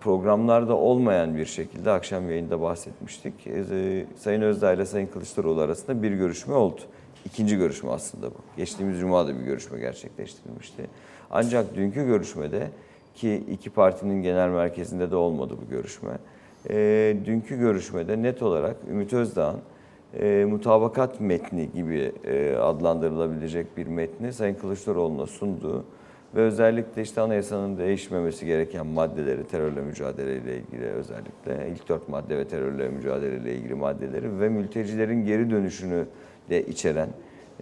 programlarda 0.01 0.77
olmayan 0.77 1.37
bir 1.37 1.47
şekilde 1.47 1.91
akşam 1.91 2.31
yayında 2.31 2.61
bahsetmiştik. 2.61 3.47
Ee, 3.47 4.07
Sayın 4.17 4.43
Özdağ 4.43 4.73
ile 4.73 4.87
Sayın 4.87 5.07
Kılıçdaroğlu 5.07 5.61
arasında 5.61 6.03
bir 6.03 6.13
görüşme 6.13 6.55
oldu. 6.55 6.81
İkinci 7.25 7.57
görüşme 7.57 7.91
aslında 7.91 8.27
bu. 8.31 8.37
Geçtiğimiz 8.57 9.01
cuma 9.01 9.27
da 9.27 9.39
bir 9.39 9.45
görüşme 9.45 9.79
gerçekleştirilmişti. 9.81 10.87
Ancak 11.31 11.75
dünkü 11.75 12.07
görüşmede 12.07 12.71
ki 13.15 13.45
iki 13.51 13.71
partinin 13.71 14.23
genel 14.23 14.49
merkezinde 14.49 15.11
de 15.11 15.17
olmadı 15.17 15.55
bu 15.67 15.71
görüşme. 15.71 16.11
Ee, 16.71 17.17
dünkü 17.25 17.59
görüşmede 17.59 18.23
net 18.23 18.43
olarak 18.43 18.77
Ümit 18.91 19.13
Özdağ'ın 19.13 19.61
e, 20.21 20.45
mutabakat 20.45 21.21
metni 21.21 21.69
gibi 21.75 22.13
e, 22.25 22.57
adlandırılabilecek 22.57 23.77
bir 23.77 23.87
metni 23.87 24.33
Sayın 24.33 24.55
Kılıçdaroğlu'na 24.55 25.27
sunduğu 25.27 25.85
ve 26.35 26.41
özellikle 26.41 27.03
işte 27.03 27.21
anayasanın 27.21 27.79
değişmemesi 27.79 28.47
gereken 28.47 28.87
maddeleri 28.87 29.47
terörle 29.47 29.81
mücadeleyle 29.81 30.59
ilgili 30.59 30.87
özellikle 30.87 31.71
ilk 31.75 31.89
dört 31.89 32.09
madde 32.09 32.39
ve 32.39 32.49
terörle 32.49 32.89
mücadeleyle 32.89 33.55
ilgili 33.55 33.75
maddeleri 33.75 34.41
ve 34.41 34.49
mültecilerin 34.49 35.25
geri 35.25 35.51
dönüşünü 35.51 36.05
de 36.51 36.67
içeren 36.67 37.09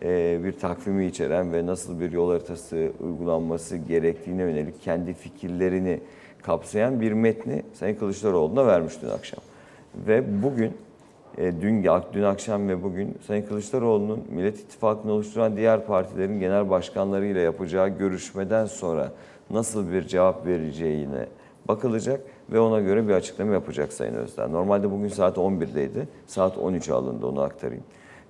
e, 0.02 0.40
bir 0.44 0.52
takvimi 0.52 1.06
içeren 1.06 1.52
ve 1.52 1.66
nasıl 1.66 2.00
bir 2.00 2.12
yol 2.12 2.30
haritası 2.30 2.92
uygulanması 3.00 3.76
gerektiğine 3.76 4.42
yönelik 4.42 4.82
kendi 4.82 5.14
fikirlerini 5.14 6.00
kapsayan 6.42 7.00
bir 7.00 7.12
metni 7.12 7.62
Sayın 7.74 7.96
Kılıçdaroğlu'na 7.96 8.66
vermiş 8.66 8.94
dün 9.02 9.08
akşam. 9.08 9.40
Ve 9.94 10.42
bugün 10.42 10.72
e, 11.38 11.60
dün, 11.60 11.86
dün 12.12 12.22
akşam 12.22 12.68
ve 12.68 12.82
bugün 12.82 13.18
Sayın 13.26 13.46
Kılıçdaroğlu'nun 13.46 14.24
Millet 14.30 14.60
İttifakı'nı 14.60 15.12
oluşturan 15.12 15.56
diğer 15.56 15.86
partilerin 15.86 16.40
genel 16.40 16.70
başkanlarıyla 16.70 17.40
yapacağı 17.40 17.88
görüşmeden 17.88 18.66
sonra 18.66 19.12
nasıl 19.50 19.92
bir 19.92 20.02
cevap 20.02 20.46
vereceğine 20.46 21.26
bakılacak 21.68 22.20
ve 22.52 22.60
ona 22.60 22.80
göre 22.80 23.08
bir 23.08 23.12
açıklama 23.12 23.52
yapacak 23.52 23.92
Sayın 23.92 24.14
Özdağ. 24.14 24.48
Normalde 24.48 24.90
bugün 24.90 25.08
saat 25.08 25.36
11'deydi. 25.36 26.06
Saat 26.26 26.56
13'e 26.56 26.94
alındı 26.94 27.26
onu 27.26 27.40
aktarayım. 27.40 27.84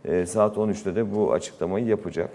E, 0.05 0.27
saat 0.27 0.57
13'te 0.57 0.95
de 0.97 1.15
bu 1.15 1.33
açıklamayı 1.33 1.87
yapacak. 1.87 2.31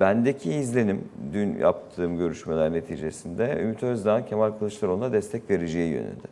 Bendeki 0.00 0.52
izlenim 0.52 1.04
dün 1.32 1.58
yaptığım 1.58 2.18
görüşmeler 2.18 2.72
neticesinde 2.72 3.58
Ümit 3.62 3.82
Özdağ 3.82 4.26
Kemal 4.26 4.50
Kılıçdaroğlu'na 4.50 5.12
destek 5.12 5.50
vereceği 5.50 5.92
yönünde. 5.92 6.28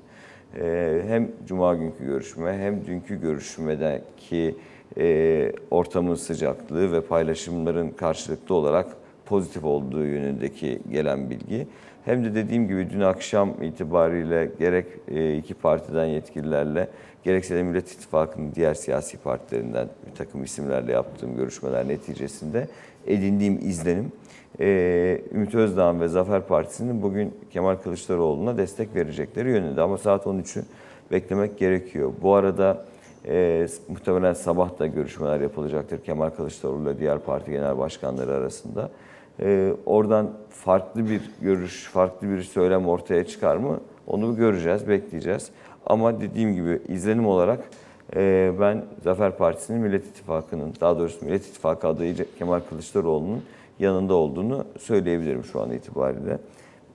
Ee, 0.59 1.03
hem 1.07 1.31
cuma 1.47 1.75
günkü 1.75 2.05
görüşme 2.07 2.59
hem 2.59 2.87
dünkü 2.87 3.21
görüşmedeki 3.21 4.55
e, 4.99 5.53
ortamın 5.71 6.15
sıcaklığı 6.15 6.93
ve 6.93 7.01
paylaşımların 7.01 7.91
karşılıklı 7.91 8.55
olarak 8.55 8.87
pozitif 9.27 9.65
olduğu 9.65 10.05
yönündeki 10.05 10.81
gelen 10.91 11.31
bilgi. 11.31 11.67
Hem 12.05 12.25
de 12.25 12.35
dediğim 12.35 12.69
gibi 12.69 12.91
dün 12.91 13.01
akşam 13.01 13.63
itibariyle 13.63 14.51
gerek 14.59 14.87
e, 15.09 15.37
iki 15.37 15.55
partiden 15.55 16.05
yetkililerle 16.05 16.89
gerekse 17.25 17.57
de 17.57 17.63
Millet 17.63 17.93
İttifakı'nın 17.93 18.55
diğer 18.55 18.75
siyasi 18.75 19.19
partilerinden 19.19 19.89
bir 20.07 20.15
takım 20.17 20.45
isimlerle 20.45 20.93
yaptığım 20.93 21.37
görüşmeler 21.37 21.89
neticesinde 21.89 22.69
edindiğim 23.07 23.59
izlenim 23.63 24.13
ee, 24.61 25.21
Ümit 25.33 25.55
Özdağ 25.55 26.01
ve 26.01 26.09
Zafer 26.09 26.47
Partisi'nin 26.47 27.03
bugün 27.03 27.35
Kemal 27.51 27.77
Kılıçdaroğlu'na 27.77 28.57
destek 28.57 28.95
verecekleri 28.95 29.51
yönünde. 29.51 29.83
Ama 29.83 29.99
saat 29.99 30.27
13'ü 30.27 30.63
beklemek 31.11 31.59
gerekiyor. 31.59 32.13
Bu 32.23 32.35
arada 32.35 32.85
e, 33.29 33.67
muhtemelen 33.89 34.33
sabah 34.33 34.79
da 34.79 34.87
görüşmeler 34.87 35.41
yapılacaktır 35.41 35.99
Kemal 35.99 36.31
Kılıçdaroğlu 36.31 36.83
ile 36.83 36.99
diğer 36.99 37.19
parti 37.19 37.51
genel 37.51 37.79
başkanları 37.79 38.35
arasında. 38.35 38.91
E, 39.41 39.73
oradan 39.87 40.31
farklı 40.51 41.11
bir 41.11 41.31
görüş, 41.41 41.85
farklı 41.85 42.31
bir 42.31 42.43
söylem 42.43 42.89
ortaya 42.89 43.27
çıkar 43.27 43.57
mı? 43.57 43.81
Onu 44.07 44.37
göreceğiz, 44.37 44.89
bekleyeceğiz. 44.89 45.51
Ama 45.87 46.21
dediğim 46.21 46.55
gibi 46.55 46.83
izlenim 46.89 47.27
olarak 47.27 47.61
ben 48.61 48.85
Zafer 49.05 49.37
Partisi'nin 49.37 49.81
Millet 49.81 50.07
İttifakı'nın, 50.07 50.75
daha 50.81 50.99
doğrusu 50.99 51.25
Millet 51.25 51.47
İttifakı 51.47 51.89
adayı 51.89 52.15
Kemal 52.39 52.61
Kılıçdaroğlu'nun 52.61 53.43
yanında 53.79 54.15
olduğunu 54.15 54.65
söyleyebilirim 54.79 55.45
şu 55.45 55.61
an 55.61 55.71
itibariyle. 55.71 56.39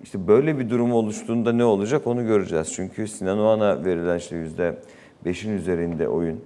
İşte 0.04 0.28
böyle 0.28 0.60
bir 0.60 0.70
durum 0.70 0.94
oluştuğunda 0.94 1.54
ne 1.54 1.66
olacak 1.66 2.08
onu 2.08 2.28
göreceğiz. 2.28 2.74
Çünkü 2.74 3.08
Sinan 3.08 3.40
Oğan'a 3.40 3.86
verilen 3.86 4.18
işte 4.18 4.36
yüzde 4.36 4.76
beşin 5.26 5.58
üzerinde 5.58 6.08
oyun 6.08 6.40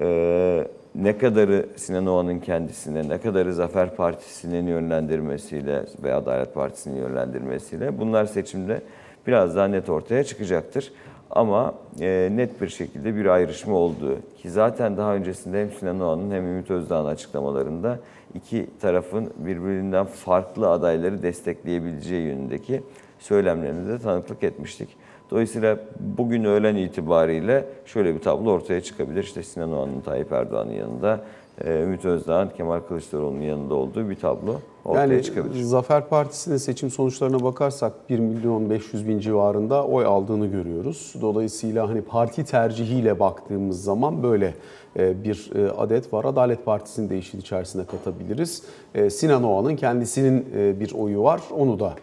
ee, 0.00 0.66
ne 0.94 1.18
kadarı 1.18 1.66
Sinan 1.76 2.06
Oğan'ın 2.06 2.38
kendisine, 2.38 3.08
ne 3.08 3.18
kadarı 3.18 3.54
Zafer 3.54 3.96
Partisi'nin 3.96 4.66
yönlendirmesiyle 4.66 5.84
ve 6.02 6.14
Adalet 6.14 6.54
Partisi'nin 6.54 6.96
yönlendirmesiyle 6.96 7.98
bunlar 7.98 8.24
seçimde 8.24 8.80
biraz 9.26 9.56
daha 9.56 9.68
net 9.68 9.88
ortaya 9.88 10.24
çıkacaktır. 10.24 10.92
Ama 11.30 11.74
e, 12.00 12.28
net 12.32 12.60
bir 12.60 12.68
şekilde 12.68 13.16
bir 13.16 13.26
ayrışma 13.26 13.74
olduğu 13.74 14.16
ki 14.42 14.50
zaten 14.50 14.96
daha 14.96 15.14
öncesinde 15.14 15.60
hem 15.60 15.70
Sinan 15.70 16.00
Oğan'ın 16.00 16.30
hem 16.30 16.46
Ümit 16.46 16.70
Özdağ'ın 16.70 17.06
açıklamalarında 17.06 17.98
iki 18.34 18.66
tarafın 18.80 19.30
birbirinden 19.36 20.06
farklı 20.06 20.70
adayları 20.70 21.22
destekleyebileceği 21.22 22.26
yönündeki 22.26 22.82
söylemlerini 23.18 23.88
de 23.88 23.98
tanıklık 23.98 24.42
etmiştik. 24.42 24.88
Dolayısıyla 25.30 25.78
bugün 26.00 26.44
öğlen 26.44 26.76
itibariyle 26.76 27.64
şöyle 27.86 28.14
bir 28.14 28.20
tablo 28.20 28.50
ortaya 28.50 28.80
çıkabilir. 28.80 29.22
İşte 29.22 29.42
Sinan 29.42 29.72
Oğan'ın 29.72 30.00
Tayyip 30.00 30.32
Erdoğan'ın 30.32 30.72
yanında, 30.72 31.20
Ümit 31.64 32.04
Özdağ'ın 32.04 32.48
Kemal 32.56 32.80
Kılıçdaroğlu'nun 32.80 33.40
yanında 33.40 33.74
olduğu 33.74 34.10
bir 34.10 34.14
tablo 34.14 34.54
ortaya 34.84 35.12
yani, 35.12 35.22
çıkabilir. 35.22 35.62
Zafer 35.62 36.08
Partisi'nin 36.08 36.56
seçim 36.56 36.90
sonuçlarına 36.90 37.42
bakarsak 37.42 37.92
1 38.10 38.18
milyon 38.18 38.70
500 38.70 39.08
bin 39.08 39.18
civarında 39.18 39.86
oy 39.86 40.04
aldığını 40.04 40.46
görüyoruz. 40.46 41.14
Dolayısıyla 41.20 41.88
hani 41.88 42.02
parti 42.02 42.44
tercihiyle 42.44 43.20
baktığımız 43.20 43.84
zaman 43.84 44.22
böyle 44.22 44.54
e, 44.96 45.24
bir 45.24 45.50
e, 45.54 45.70
adet 45.70 46.12
var. 46.12 46.24
Adalet 46.24 46.64
Partisi'ni 46.64 47.10
de 47.10 47.18
işin 47.18 47.40
içerisine 47.40 47.84
katabiliriz. 47.84 48.62
E, 48.94 49.10
Sinan 49.10 49.44
Oğan'ın 49.44 49.76
kendisinin 49.76 50.46
bir 50.80 50.94
oyu 50.94 51.22
var. 51.22 51.40
Onu 51.50 51.80
da 51.80 51.94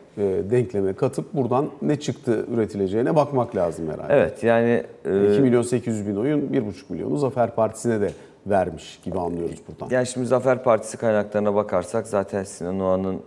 denkleme 0.51 0.93
katıp 0.93 1.33
buradan 1.33 1.69
ne 1.81 1.99
çıktı 1.99 2.45
üretileceğine 2.53 3.15
bakmak 3.15 3.55
lazım 3.55 3.89
herhalde. 3.89 4.13
Evet 4.13 4.43
yani... 4.43 4.83
2 5.05 5.41
milyon 5.41 5.61
800 5.61 6.07
bin 6.07 6.15
oyun 6.15 6.41
1,5 6.41 6.63
milyonu 6.89 7.17
Zafer 7.17 7.55
Partisi'ne 7.55 8.01
de 8.01 8.11
vermiş 8.47 8.99
gibi 9.03 9.19
anlıyoruz 9.19 9.61
buradan. 9.67 9.95
Yani 9.95 10.07
şimdi 10.07 10.27
Zafer 10.27 10.63
Partisi 10.63 10.97
kaynaklarına 10.97 11.55
bakarsak 11.55 12.07
zaten 12.07 12.43
Sinan 12.43 12.79
Oğan'ın 12.79 13.21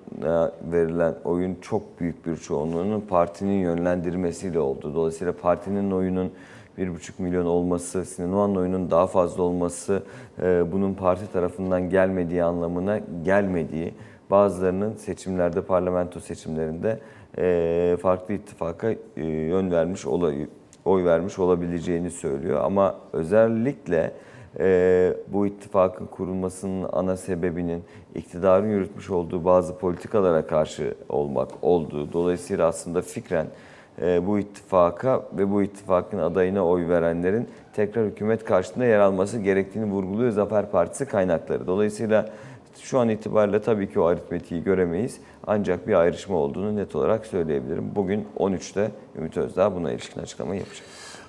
verilen 0.72 1.14
oyun 1.24 1.56
çok 1.60 2.00
büyük 2.00 2.26
bir 2.26 2.36
çoğunluğunun 2.36 3.00
partinin 3.00 3.58
yönlendirmesiyle 3.60 4.60
oldu. 4.60 4.94
Dolayısıyla 4.94 5.32
partinin 5.32 5.90
oyunun 5.90 6.32
1,5 6.78 7.22
milyon 7.22 7.46
olması, 7.46 8.04
Sinan 8.04 8.32
Oğan'ın 8.32 8.56
oyunun 8.56 8.90
daha 8.90 9.06
fazla 9.06 9.42
olması 9.42 10.02
e, 10.42 10.72
bunun 10.72 10.94
parti 10.94 11.32
tarafından 11.32 11.90
gelmediği 11.90 12.44
anlamına 12.44 13.00
gelmediği, 13.24 13.94
bazılarının 14.30 14.94
seçimlerde, 14.94 15.62
parlamento 15.62 16.20
seçimlerinde 16.20 16.98
e, 17.38 17.96
farklı 18.02 18.34
ittifaka 18.34 18.90
e, 19.16 19.24
yön 19.24 19.70
vermiş, 19.70 20.06
oy 20.84 21.04
vermiş 21.04 21.38
olabileceğini 21.38 22.10
söylüyor. 22.10 22.60
Ama 22.64 22.94
özellikle 23.12 24.12
e, 24.58 25.14
bu 25.28 25.46
ittifakın 25.46 26.06
kurulmasının 26.06 26.88
ana 26.92 27.16
sebebinin 27.16 27.84
iktidarın 28.14 28.70
yürütmüş 28.70 29.10
olduğu 29.10 29.44
bazı 29.44 29.78
politikalara 29.78 30.46
karşı 30.46 30.94
olmak 31.08 31.48
olduğu. 31.62 32.12
Dolayısıyla 32.12 32.66
aslında 32.66 33.02
fikren 33.02 33.46
e, 34.02 34.26
bu 34.26 34.38
ittifaka 34.38 35.22
ve 35.32 35.50
bu 35.50 35.62
ittifakın 35.62 36.18
adayına 36.18 36.66
oy 36.66 36.88
verenlerin 36.88 37.48
tekrar 37.72 38.06
hükümet 38.06 38.44
karşısında 38.44 38.84
yer 38.84 39.00
alması 39.00 39.38
gerektiğini 39.38 39.90
vurguluyor 39.90 40.30
Zafer 40.30 40.70
Partisi 40.70 41.06
kaynakları. 41.06 41.66
Dolayısıyla 41.66 42.28
şu 42.82 42.98
an 42.98 43.08
itibariyle 43.08 43.62
tabii 43.62 43.92
ki 43.92 44.00
o 44.00 44.04
aritmetiği 44.04 44.62
göremeyiz. 44.62 45.20
Ancak 45.46 45.88
bir 45.88 45.94
ayrışma 45.94 46.36
olduğunu 46.36 46.76
net 46.76 46.96
olarak 46.96 47.26
söyleyebilirim. 47.26 47.90
Bugün 47.94 48.26
13'te 48.38 48.90
Ümit 49.16 49.36
Özdağ 49.36 49.74
buna 49.74 49.92
ilişkin 49.92 50.20
açıklamayı 50.20 50.60
yapacak. 50.60 50.86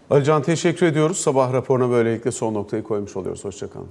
Alican 0.10 0.41
teşekkür 0.41 0.86
ediyoruz. 0.86 1.18
Sabah 1.18 1.53
raporuna 1.53 1.91
böylelikle 1.91 2.32
son 2.32 2.53
noktayı 2.53 2.84
koymuş 2.84 3.16
oluyoruz. 3.16 3.45
Hoşçakalın. 3.45 3.88